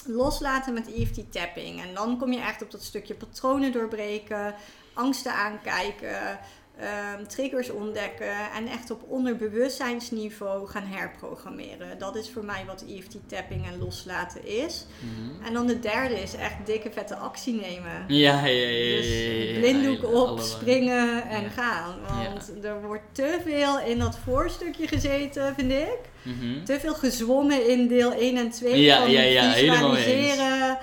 [0.04, 1.82] loslaten met EFT tapping.
[1.82, 4.54] En dan kom je echt op dat stukje patronen doorbreken,
[4.94, 6.38] angsten aankijken,
[6.80, 11.98] ehm, triggers ontdekken en echt op onderbewustzijnsniveau gaan herprogrammeren.
[11.98, 14.86] Dat is voor mij wat EFT tapping en loslaten is.
[15.00, 15.46] Mhm.
[15.46, 18.04] En dan de derde is echt dikke vette actie nemen.
[18.08, 19.58] Ja, ja, ja, Dus ja, ja, ja.
[19.58, 21.48] blinddoek op, springen en Ja.
[21.48, 21.94] gaan.
[22.32, 25.98] Want er wordt te veel in dat voorstukje gezeten, vind ik.
[26.22, 26.64] Mhm.
[26.64, 30.30] Te veel gezwommen in deel 1 en 2 Ja, van ja, ja, helemaal mee eens.
[30.30, 30.78] visualiseren,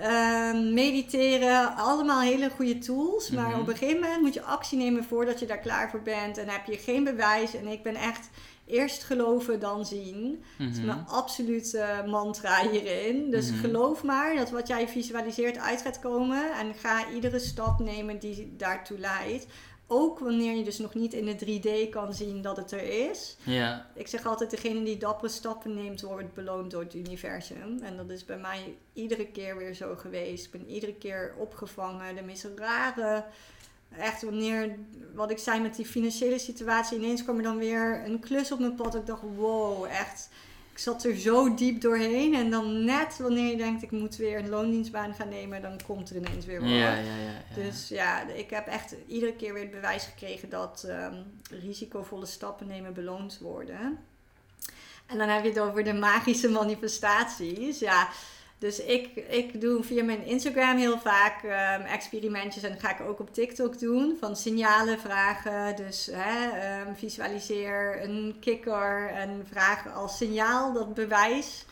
[0.00, 1.76] ehm, mediteren.
[1.76, 3.30] Allemaal hele goede tools.
[3.30, 3.60] Maar Mhm.
[3.60, 6.38] op een gegeven moment moet je actie nemen voordat je daar klaar voor bent.
[6.38, 7.54] En heb je geen bewijs.
[7.54, 8.30] En ik ben echt
[8.66, 10.42] eerst geloven dan zien.
[10.58, 10.86] Dat is Mhm.
[10.86, 13.30] mijn absolute mantra hierin.
[13.30, 13.60] Dus Mhm.
[13.60, 16.52] geloof maar dat wat jij visualiseert uit gaat komen.
[16.58, 19.46] En ga iedere stap nemen die daartoe leidt.
[19.90, 23.36] Ook wanneer je dus nog niet in de 3D kan zien dat het er is.
[23.42, 23.86] Ja.
[23.94, 27.78] Ik zeg altijd, degene die dappere stappen neemt, wordt beloond door het universum.
[27.82, 30.44] En dat is bij mij iedere keer weer zo geweest.
[30.44, 32.14] Ik ben iedere keer opgevangen.
[32.14, 33.24] De meest rare,
[33.98, 34.76] echt wanneer,
[35.14, 38.58] wat ik zei met die financiële situatie, ineens kwam er dan weer een klus op
[38.58, 38.94] mijn pad.
[38.94, 40.28] Ik dacht, wow, echt.
[40.78, 42.34] Ik zat er zo diep doorheen.
[42.34, 46.10] En dan net wanneer je denkt, ik moet weer een loondienstbaan gaan nemen, dan komt
[46.10, 46.68] er ineens weer wat.
[46.68, 47.42] Ja, ja, ja.
[47.48, 47.54] ja.
[47.54, 51.14] Dus ja, ik heb echt iedere keer weer het bewijs gekregen dat ehm,
[51.50, 53.98] risicovolle stappen nemen beloond worden.
[55.06, 57.78] En dan heb je het over de magische manifestaties.
[57.78, 58.08] Ja,
[58.58, 63.00] dus ik, ik doe via mijn Instagram heel vaak ehm, experimentjes en dat ga ik
[63.08, 64.16] ook op TikTok doen.
[64.20, 65.76] Van signalen vragen.
[65.76, 71.64] Dus hè, ehm, visualiseer een kikker en vraag als signaal dat bewijs.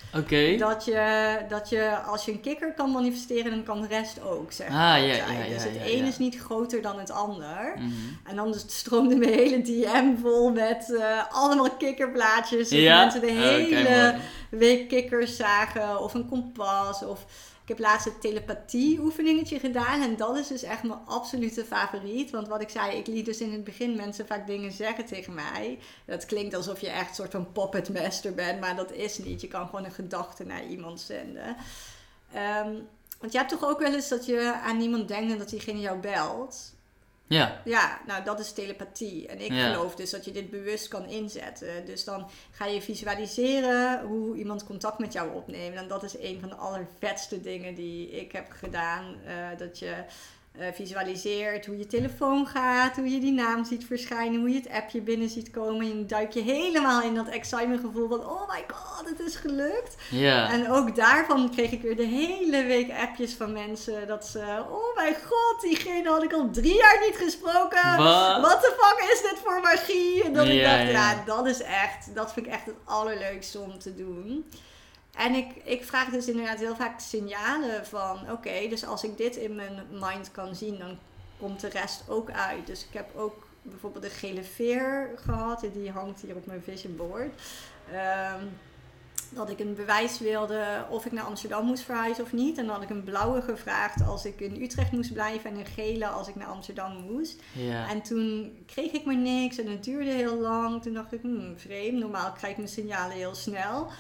[0.59, 4.53] Dat je, dat je als je een kikker kan manifesteren, dan kan de rest ook.
[4.53, 7.11] Zeg Ah, maar ja, ja, ja, Dus het ja, een is niet groter dan het
[7.11, 7.73] ander.
[7.77, 7.91] Mhm.
[8.25, 12.71] En dan stroomde mijn hele DM vol met eh, allemaal kikkerplaatjes.
[12.71, 13.01] Ja?
[13.01, 14.15] mensen de Oké, hele.
[14.51, 16.01] Week kikkers zagen.
[16.01, 17.03] Of een kompas.
[17.03, 17.27] Of
[17.63, 20.03] ik heb laatst een telepathie oefeningetje gedaan.
[20.03, 22.31] En dat is dus echt mijn absolute favoriet.
[22.31, 25.35] Want wat ik zei, ik liet dus in het begin mensen vaak dingen zeggen tegen
[25.35, 25.79] mij.
[26.05, 28.61] Dat klinkt alsof je echt een soort van puppet master bent.
[28.61, 29.41] Maar dat is niet.
[29.41, 31.57] Je kan gewoon een gedachte naar iemand zenden.
[32.33, 32.73] Ehm,
[33.19, 35.81] want je hebt toch ook wel eens dat je aan iemand denkt en dat diegene
[35.81, 36.75] jou belt.
[37.29, 37.61] Ja.
[37.65, 39.27] Ja, nou dat is telepathie.
[39.27, 39.73] En ik Ja.
[39.73, 41.87] geloof dus dat je dit bewust kan inzetten.
[41.87, 45.77] Dus dan ga je visualiseren hoe iemand contact met jou opneemt.
[45.77, 49.17] En dat is een van de allervetste dingen die ik heb gedaan.
[49.27, 49.95] eh, dat je
[50.59, 54.71] eh, visualiseert hoe je telefoon gaat, hoe je die naam ziet verschijnen, hoe je het
[54.71, 55.87] appje binnen ziet komen.
[55.91, 59.37] En dan duik je helemaal in dat excitement gevoel van, oh my god, het is
[59.37, 59.97] gelukt.
[60.11, 60.51] Ja.
[60.53, 64.97] En ook daarvan kreeg ik weer de hele week appjes van mensen dat ze, oh
[64.97, 67.97] mijn god, diegene had ik al drie jaar niet gesproken.
[67.97, 68.61] Wat?
[68.61, 70.25] The fuck is dit voor magie?
[70.25, 71.23] En dat ik Ja, dacht, ja.
[71.27, 74.45] dat is echt, dat vind ik echt het allerleukste om te doen.
[75.17, 79.37] En ik, ik vraag dus inderdaad heel vaak signalen van, oké, dus als ik dit
[79.37, 80.99] in mijn mind kan zien, dan
[81.39, 82.67] komt de rest ook uit.
[82.67, 86.97] Dus ik heb ook bijvoorbeeld de gele veer gehad, die hangt hier op mijn vision
[86.97, 87.43] board.
[87.93, 88.45] Ehm,
[89.31, 92.59] dat ik een bewijs wilde of ik naar Amsterdam moest verhuizen of niet.
[92.59, 95.67] En dan had ik een blauwe gevraagd als ik in Utrecht moest blijven en een
[95.67, 97.43] gele als ik naar Amsterdam moest.
[97.53, 97.89] Ja.
[97.89, 100.83] En toen kreeg ik maar niks en het duurde heel lang.
[100.83, 101.99] Toen dacht ik, hmm, vreemd.
[101.99, 103.91] Normaal krijg ik mijn signalen heel snel.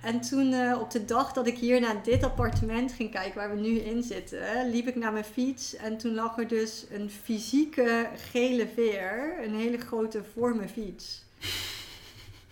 [0.00, 3.54] En toen eh, op de dag dat ik hier naar dit appartement ging kijken waar
[3.54, 5.76] we nu in zitten, liep ik naar mijn fiets.
[5.76, 11.22] En toen lag er dus een fysieke gele veer, een hele grote voor mijn fiets.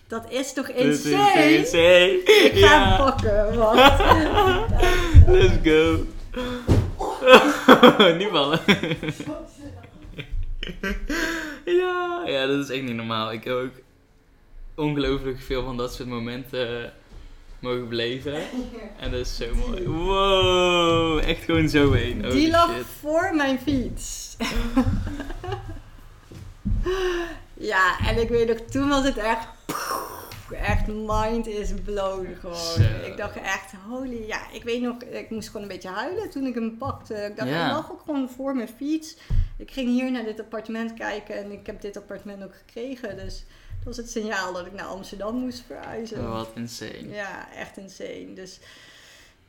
[0.06, 1.56] Dat is toch Dit is insane?
[1.56, 2.22] insane.
[2.24, 2.88] Ik ga Ja.
[2.88, 3.98] hem pakken, wacht.
[5.38, 6.04] Let's go.
[8.18, 8.60] niet vallen.
[11.80, 13.32] ja, ja, dat is echt niet normaal.
[13.32, 13.72] Ik heb ook
[14.74, 16.90] ongelooflijk veel van dat soort momenten eh,
[17.58, 18.34] mogen beleven.
[18.98, 19.86] En dat is zo mooi.
[19.88, 22.22] Wow, echt gewoon zo heen.
[22.30, 22.84] Die lag shit.
[23.00, 24.36] voor mijn fiets.
[27.54, 29.46] ja, en ik weet nog, toen was het echt...
[30.62, 32.56] Echt mind is blown gewoon.
[32.56, 32.82] Zo.
[33.06, 34.26] Ik dacht echt, holy...
[34.26, 37.14] Ja, ik weet nog, ik moest gewoon een beetje huilen toen ik hem pakte.
[37.14, 37.54] Ik dacht, Ja.
[37.64, 39.16] hij lag ook gewoon voor mijn fiets.
[39.58, 43.16] Ik ging hier naar dit appartement kijken en ik heb dit appartement ook gekregen.
[43.16, 43.44] Dus
[43.78, 46.30] dat was het signaal dat ik naar Amsterdam moest verhuizen.
[46.30, 47.08] Wat insane.
[47.08, 48.32] Ja, echt insane.
[48.34, 48.58] Dus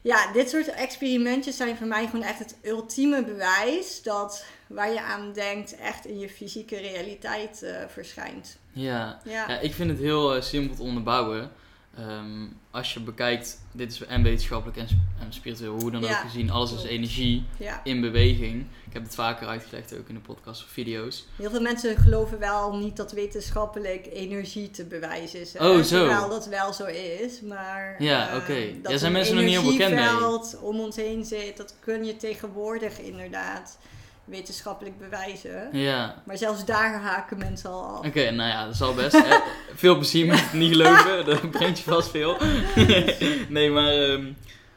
[0.02, 5.02] ja, dit soort experimentjes zijn voor mij gewoon echt het ultieme bewijs dat waar je
[5.02, 8.58] aan denkt echt in je fysieke realiteit eh, verschijnt.
[8.72, 9.20] Ja.
[9.24, 11.52] Ja, Ja, ik vind het heel eh, simpel te onderbouwen.
[11.98, 14.88] Ehm, als je bekijkt, dit is en wetenschappelijk en,
[15.20, 17.82] en spiritueel, hoe dan Ja, ook gezien, alles is energie ja.
[17.84, 18.66] in beweging.
[18.86, 21.28] Ik heb het vaker uitgelegd ook in de podcast of video's.
[21.36, 25.54] Heel veel mensen geloven wel niet dat wetenschappelijk energie te bewijzen is.
[25.54, 25.70] hè.
[25.70, 25.98] Oh, zo.
[25.98, 28.04] Terwijl dat wel zo is, maar...
[28.04, 28.82] Ja, eh, oké.
[28.82, 30.60] dat Ja, zijn mensen nog niet bekend mee?
[30.62, 33.78] om ons heen zit, dat kun je tegenwoordig inderdaad
[34.30, 35.70] wetenschappelijk bewijzen.
[35.72, 38.06] Ja, Maar zelfs daar haken mensen al af.
[38.06, 39.24] oké, nou ja, dat zal best.
[39.76, 42.38] Veel plezier met het niet geloven, dat brengt je vast veel.
[43.50, 44.32] nee, maar ehm,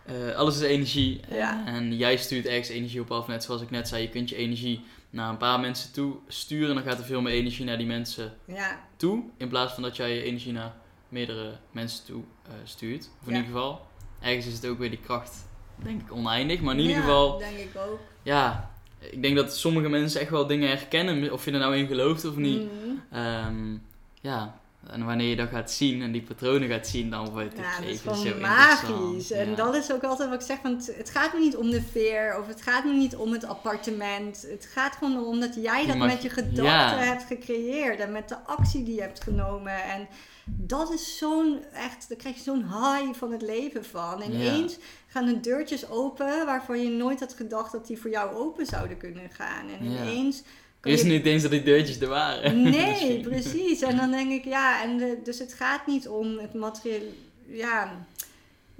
[0.07, 1.20] eh, alles is energie.
[1.30, 1.66] Ja.
[1.66, 4.03] En jij stuurt ergens energie op af, net zoals ik net zei.
[4.03, 7.32] Je kunt je energie naar een paar mensen toe sturen, dan gaat er veel meer
[7.34, 9.22] energie naar die mensen Ja, toe.
[9.36, 10.72] In plaats van dat jij je energie naar
[11.09, 13.11] meerdere mensen toe eh, stuurt.
[13.20, 13.86] Of in ieder geval,
[14.20, 15.34] ergens is het ook weer die kracht,
[15.76, 16.61] denk ik, oneindig.
[16.61, 17.98] Maar in ieder Ja, geval, denk ik ook.
[18.22, 18.70] ja,
[19.11, 22.24] ik denk dat sommige mensen echt wel dingen herkennen, of je er nou in gelooft
[22.24, 22.62] of niet.
[22.62, 23.18] Mhm.
[23.18, 23.76] Ehm,
[24.20, 27.57] ja, en wanneer je dat gaat zien en die patronen gaat zien, dan wordt het
[27.59, 28.98] Ja, dat is leven zo interessant.
[28.98, 29.30] magisch.
[29.30, 29.55] En Ja.
[29.57, 32.38] dat is ook altijd wat ik zeg, want het gaat me niet om de veer
[32.40, 34.46] of het gaat me niet om het appartement.
[34.50, 36.96] Het gaat gewoon om dat jij dat mag- met je gedachten ja.
[36.96, 39.82] hebt gecreëerd en met de actie die je hebt genomen.
[39.84, 40.07] En
[40.45, 44.22] dat is zo'n echt, daar krijg je zo'n high van het leven van.
[44.22, 44.38] En Ja.
[44.38, 44.76] ineens
[45.07, 48.97] gaan de deurtjes open waarvan je nooit had gedacht dat die voor jou open zouden
[48.97, 49.68] kunnen gaan.
[49.68, 50.43] En ineens
[50.82, 52.62] je niet eens dat die deurtjes er waren.
[52.70, 53.80] Nee, precies.
[53.80, 57.12] En dan denk ik, ja, en de, dus het gaat niet om het materieel.
[57.47, 58.07] Ja,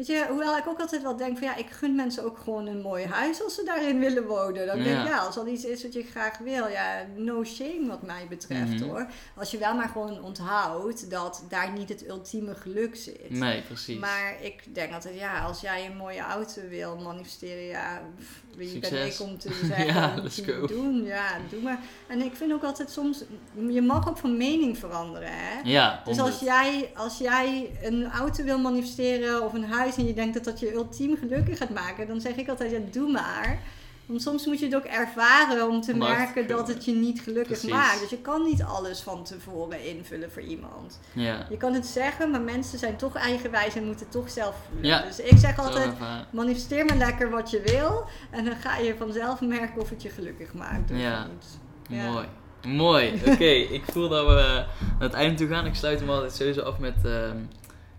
[0.07, 2.67] weet je, hoewel ik ook altijd wel denk van ja, ik gun mensen ook gewoon
[2.67, 4.67] een mooi huis als ze daarin willen wonen.
[4.67, 5.19] Dan denk ik, Ja.
[5.19, 8.83] als dat iets is wat je graag wil, ja, no shame wat mij betreft Mhm.
[8.89, 9.07] hoor.
[9.37, 13.31] Als je wel maar gewoon onthoudt dat daar niet het ultieme geluk zit.
[13.31, 13.99] Nee, precies.
[13.99, 18.69] Maar ik denk altijd, ja, als jij een mooie auto wil manifesteren, ja, pff, wie
[18.69, 19.21] Succes.
[19.21, 20.61] ik om te zeggen Ja, wat let's je go.
[20.61, 21.05] moet doen?
[21.05, 21.79] Ja, doe maar.
[22.07, 23.25] En ik vind ook altijd soms,
[23.69, 25.61] je mag ook van mening veranderen, hè.
[25.65, 30.15] ja, Dus als jij, als jij een auto wil manifesteren of een huis en je
[30.15, 33.61] denkt dat dat je ultiem gelukkig gaat maken, dan zeg ik altijd, ja, doe maar.
[34.07, 37.47] Want soms moet je het ook ervaren om te merken dat het je niet gelukkig
[37.47, 37.71] Precies.
[37.71, 38.01] maakt.
[38.01, 41.01] Dus je kan niet alles van tevoren invullen voor iemand.
[41.13, 44.87] Ja, Je kan het zeggen, maar mensen zijn toch eigenwijs en moeten toch zelf voelen.
[44.89, 45.03] Ja.
[45.03, 45.91] Dus ik zeg altijd,
[46.31, 48.05] manifesteer maar lekker wat je wil.
[48.31, 51.27] En dan ga je vanzelf merken of het je gelukkig maakt of Ja.
[51.27, 51.59] niet.
[51.89, 52.11] Ja.
[52.11, 52.27] Mooi.
[52.67, 53.21] Mooi.
[53.33, 54.67] Oké, ik voel dat we naar
[54.99, 55.67] het einde toe gaan.
[55.67, 57.37] Ik sluit hem altijd sowieso af met, ehm,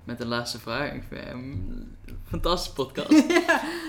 [0.03, 0.91] met de laatste vraag.
[0.93, 1.03] Ik
[2.39, 3.09] fantastische podcast.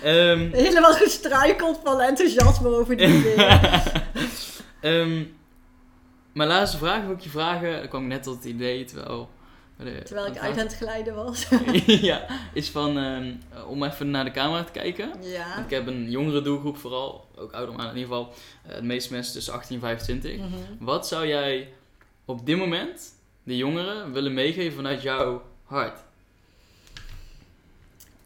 [0.03, 3.93] Ehm, Helemaal gestruikeld van enthousiasme over die weer.
[4.81, 5.23] Ehm,
[6.33, 7.71] mijn laatste vraag wil ik je vragen.
[7.73, 9.29] Daar kwam ik net tot het idee terwijl.
[9.79, 11.47] de- Terwijl ik uit aan het glijden was.
[12.11, 13.33] ja, is van ehm,
[13.69, 15.11] om even naar de camera te kijken.
[15.23, 15.53] ja.
[15.55, 18.33] Want ik heb een jongere doelgroep vooral, ook ouder, maar in ieder geval
[18.69, 20.37] eh, de meeste mensen tussen 18 en 25.
[20.37, 20.47] Mhm.
[20.79, 21.69] Wat zou jij
[22.25, 23.03] op dit moment
[23.43, 25.99] de jongeren willen meegeven vanuit jouw hart?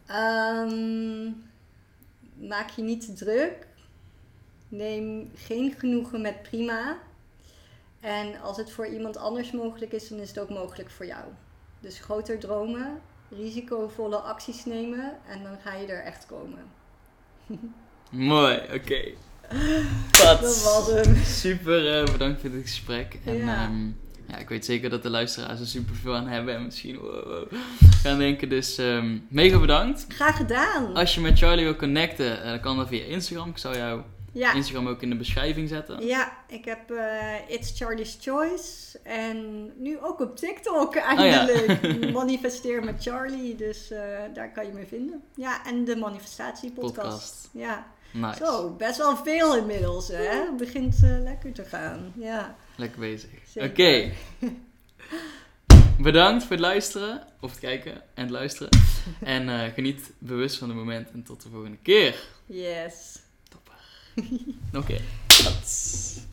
[0.09, 1.31] Ehm,
[2.47, 3.67] maak je niet te druk.
[4.69, 6.97] Neem geen genoegen met prima.
[7.99, 11.23] En als het voor iemand anders mogelijk is, dan is het ook mogelijk voor jou.
[11.79, 16.63] Dus groter dromen, risicovolle acties nemen en dan ga je er echt komen.
[18.11, 19.01] Mooi, oké.
[20.11, 20.41] Pat.
[20.41, 21.15] Dat was hem.
[21.15, 23.19] Super eh, bedankt voor dit gesprek.
[23.25, 23.45] En Ja.
[23.45, 23.69] ja.
[24.29, 27.25] Ja, ik weet zeker dat de luisteraars er super veel aan hebben en misschien wow,
[27.25, 27.51] wow,
[28.03, 28.49] gaan denken.
[28.49, 30.05] Dus ehm, mega bedankt.
[30.07, 30.95] Graag gedaan.
[30.95, 33.49] Als je met Charlie wil connecten, eh, dan kan dat via Instagram.
[33.49, 34.53] Ik zal jouw Ja.
[34.53, 36.05] Instagram ook in de beschrijving zetten.
[36.05, 38.99] Ja, ik heb eh, It's Charlie's Choice.
[39.03, 41.15] En nu ook op TikTok ja.
[41.17, 41.81] eindelijk.
[42.13, 43.55] Manifesteer met Charlie.
[43.55, 43.99] Dus eh,
[44.33, 45.21] daar kan je me vinden.
[45.35, 46.95] Ja, en de manifestatiepodcast.
[46.95, 47.49] Podcast.
[47.53, 48.45] Ja, Nice.
[48.45, 50.07] zo, best wel veel inmiddels.
[50.07, 50.23] Hè?
[50.23, 52.13] Het begint lekker te gaan.
[52.15, 53.29] Ja, Lekker bezig.
[53.55, 54.11] Oké.
[56.01, 57.23] Bedankt voor het luisteren.
[57.39, 58.69] Of het kijken en het luisteren.
[59.21, 61.11] en eh, geniet bewust van het moment.
[61.11, 62.15] En tot de volgende keer.
[62.45, 63.19] yes.
[64.73, 64.97] Oké.
[65.27, 66.27] Tot.